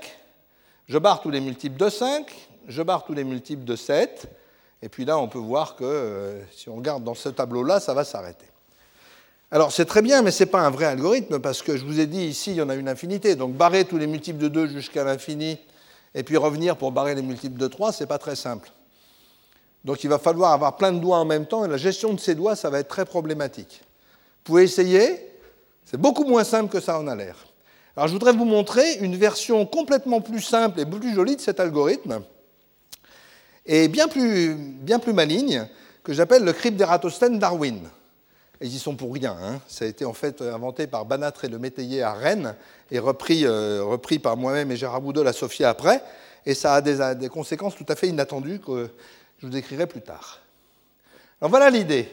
[0.87, 2.33] Je barre tous les multiples de 5.
[2.67, 4.27] Je barre tous les multiples de 7.
[4.81, 7.93] Et puis là, on peut voir que euh, si on regarde dans ce tableau-là, ça
[7.93, 8.45] va s'arrêter.
[9.49, 12.01] Alors c'est très bien, mais ce n'est pas un vrai algorithme, parce que je vous
[12.01, 13.35] ai dit ici, il y en a une infinité.
[13.35, 15.57] Donc barrer tous les multiples de 2 jusqu'à l'infini,
[16.13, 18.69] et puis revenir pour barrer les multiples de 3, ce n'est pas très simple.
[19.85, 22.19] Donc il va falloir avoir plein de doigts en même temps, et la gestion de
[22.19, 23.79] ces doigts, ça va être très problématique.
[23.79, 25.17] Vous pouvez essayer,
[25.85, 27.37] c'est beaucoup moins simple que ça en a l'air.
[27.95, 31.61] Alors je voudrais vous montrer une version complètement plus simple et plus jolie de cet
[31.61, 32.21] algorithme,
[33.67, 35.67] et bien plus, maligne,
[36.03, 37.81] que j'appelle le crypte d'Eratosthène Darwin.
[38.61, 39.37] Ils y sont pour rien.
[39.39, 39.59] Hein.
[39.67, 42.55] Ça a été en fait inventé par Banatre et le Métayer à Rennes
[42.89, 46.01] et repris, euh, repris par moi-même et Gérard Boudol à Sofia après.
[46.45, 48.89] Et ça a des, des, conséquences tout à fait inattendues que
[49.37, 50.39] je vous décrirai plus tard.
[51.41, 52.09] Alors voilà l'idée.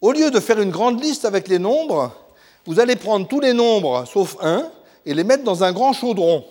[0.00, 2.14] Au lieu de faire une grande liste avec les nombres,
[2.64, 4.70] vous allez prendre tous les nombres sauf un
[5.04, 6.44] et les mettre dans un grand chaudron.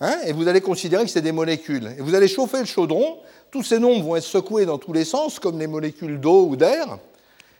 [0.00, 1.94] Hein, et vous allez considérer que c'est des molécules.
[1.98, 3.18] Et vous allez chauffer le chaudron,
[3.50, 6.56] tous ces nombres vont être secoués dans tous les sens, comme les molécules d'eau ou
[6.56, 6.98] d'air,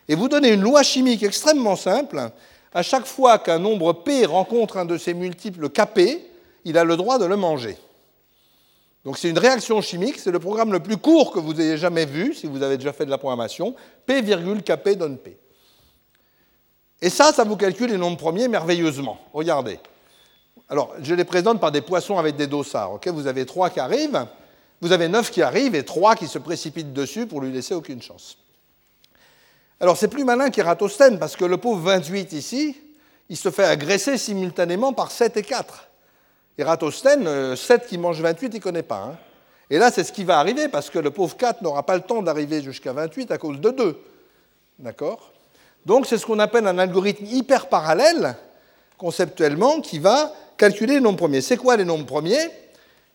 [0.09, 2.31] et vous donnez une loi chimique extrêmement simple.
[2.75, 6.21] À chaque fois qu'un nombre P rencontre un de ses multiples Kp,
[6.65, 7.77] il a le droit de le manger.
[9.05, 12.07] Donc c'est une réaction chimique, c'est le programme le plus court que vous ayez jamais
[12.07, 13.75] vu, si vous avez déjà fait de la programmation.
[14.07, 15.39] P, Kp donne P.
[17.01, 19.19] Et ça, ça vous calcule les nombres premiers merveilleusement.
[19.33, 19.79] Regardez.
[20.71, 23.01] Alors, je les présente par des poissons avec des dossards.
[23.05, 24.25] vous avez 3 qui arrivent,
[24.81, 28.01] vous avez 9 qui arrivent et 3 qui se précipitent dessus pour lui laisser aucune
[28.01, 28.39] chance.
[29.81, 32.77] Alors, c'est plus malin qu'Eratosthène, parce que le pauvre 28 ici,
[33.29, 35.89] il se fait agresser simultanément par 7 et 4.
[36.57, 39.11] Eratosthène, 7 euh, qui mange 28, il ne connaît pas.
[39.11, 39.19] Hein.
[39.71, 42.03] Et là, c'est ce qui va arriver, parce que le pauvre 4 n'aura pas le
[42.03, 44.01] temps d'arriver jusqu'à 28 à cause de 2.
[44.79, 45.33] D'accord?
[45.85, 48.37] Donc, c'est ce qu'on appelle un algorithme hyper parallèle,
[48.99, 51.41] conceptuellement, qui va calculer les nombres premiers.
[51.41, 52.51] C'est quoi les nombres premiers?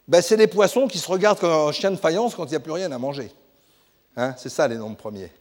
[0.08, 2.56] Ben, C'est les poissons qui se regardent comme un chien de faïence quand il n'y
[2.56, 3.32] a plus rien à manger.
[4.18, 5.32] Hein, c'est ça les nombres premiers.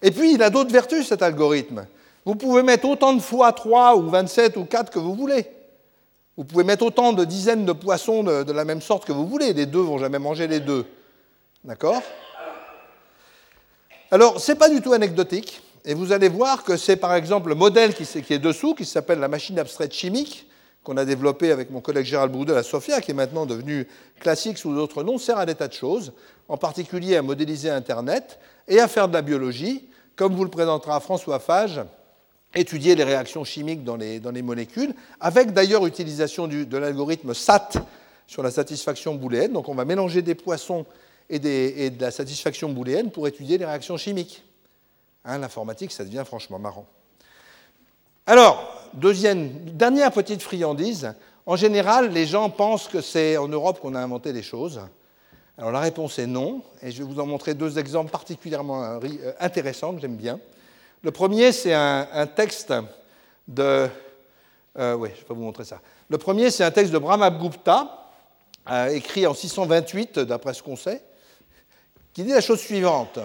[0.00, 1.86] Et puis, il a d'autres vertus, cet algorithme.
[2.24, 5.46] Vous pouvez mettre autant de fois 3 ou 27 ou 4 que vous voulez.
[6.36, 9.52] Vous pouvez mettre autant de dizaines de poissons de, la même sorte que vous voulez.
[9.52, 10.86] Les deux vont jamais manger les deux.
[11.64, 12.02] D'accord?
[14.10, 15.62] Alors, ce n'est pas du tout anecdotique.
[15.84, 19.18] Et vous allez voir que c'est par exemple le modèle qui, est dessous, qui s'appelle
[19.18, 20.46] la machine abstraite chimique,
[20.84, 23.88] qu'on a développé avec mon collègue Gérald Bourdel à Sofia, qui est maintenant devenu
[24.20, 26.12] classique sous d'autres noms, sert à des tas de choses,
[26.46, 31.00] en particulier à modéliser Internet et à faire de la biologie, comme vous le présentera
[31.00, 31.80] François Fage,
[32.54, 37.70] étudier les réactions chimiques dans les, molécules, avec d'ailleurs utilisation de l'algorithme SAT
[38.26, 39.52] sur la satisfaction booléenne.
[39.52, 40.84] Donc on va mélanger des poissons
[41.30, 44.44] et, et de la satisfaction booléenne pour étudier les réactions chimiques.
[45.24, 46.86] Hein, l'informatique, ça devient franchement marrant.
[48.26, 51.14] Alors, deuxième, dernière petite friandise.
[51.46, 54.80] En général, les gens pensent que c'est en Europe qu'on a inventé des choses.
[55.58, 59.00] Alors la réponse est non, et je vais vous en montrer deux exemples particulièrement euh,
[59.38, 60.40] intéressants que j'aime bien.
[61.02, 62.72] Le premier, c'est un, texte
[63.46, 63.88] de...
[64.78, 65.80] Euh, oui, je vais vous montrer ça.
[66.08, 68.10] Le premier, c'est un texte de Brahmagupta,
[68.70, 71.02] euh, écrit en 628, d'après ce qu'on sait,
[72.14, 73.18] qui dit la chose suivante.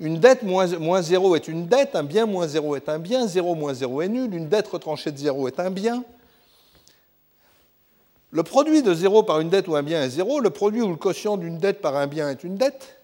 [0.00, 3.26] Une dette moins, moins 0 est une dette, un bien moins 0 est un bien,
[3.26, 6.04] 0 moins 0 est nul, une dette retranchée de 0 est un bien.
[8.32, 10.88] Le produit de 0 par une dette ou un bien est 0, le produit ou
[10.88, 12.98] le quotient d'une dette par un bien est une dette.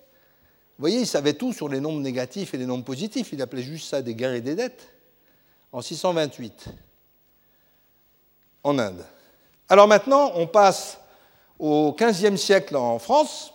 [0.77, 3.63] Vous voyez, il savait tout sur les nombres négatifs et les nombres positifs, il appelait
[3.63, 4.89] juste ça des gains et des dettes,
[5.71, 6.65] en 628,
[8.65, 9.05] en Inde.
[9.69, 10.99] Alors maintenant, on passe
[11.61, 13.53] au XVe siècle en France,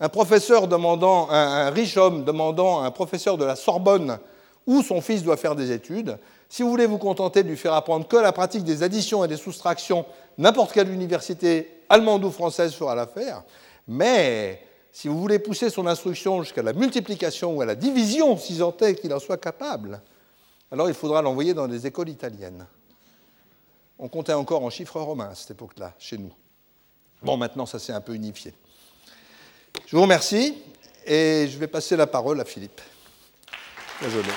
[0.00, 4.18] un professeur demandant, un, riche homme demandant à un professeur de la Sorbonne
[4.66, 6.18] où son fils doit faire des études,
[6.48, 9.28] si vous voulez vous contenter de lui faire apprendre que la pratique des additions et
[9.28, 10.04] des soustractions,
[10.36, 13.42] n'importe quelle université allemande ou française fera l'affaire.
[13.86, 18.58] Mais si vous voulez pousser son instruction jusqu'à la multiplication ou à la division, si
[18.58, 20.00] tant est qu'il en soit capable,
[20.70, 22.66] alors il faudra l'envoyer dans des écoles italiennes.
[23.98, 26.32] On comptait encore en chiffres romains à cette époque-là, chez nous.
[27.22, 28.54] Bon, maintenant, ça s'est un peu unifié.
[29.86, 30.54] Je vous remercie
[31.06, 32.80] et je vais passer la parole à Philippe.
[34.02, 34.28] Désolé.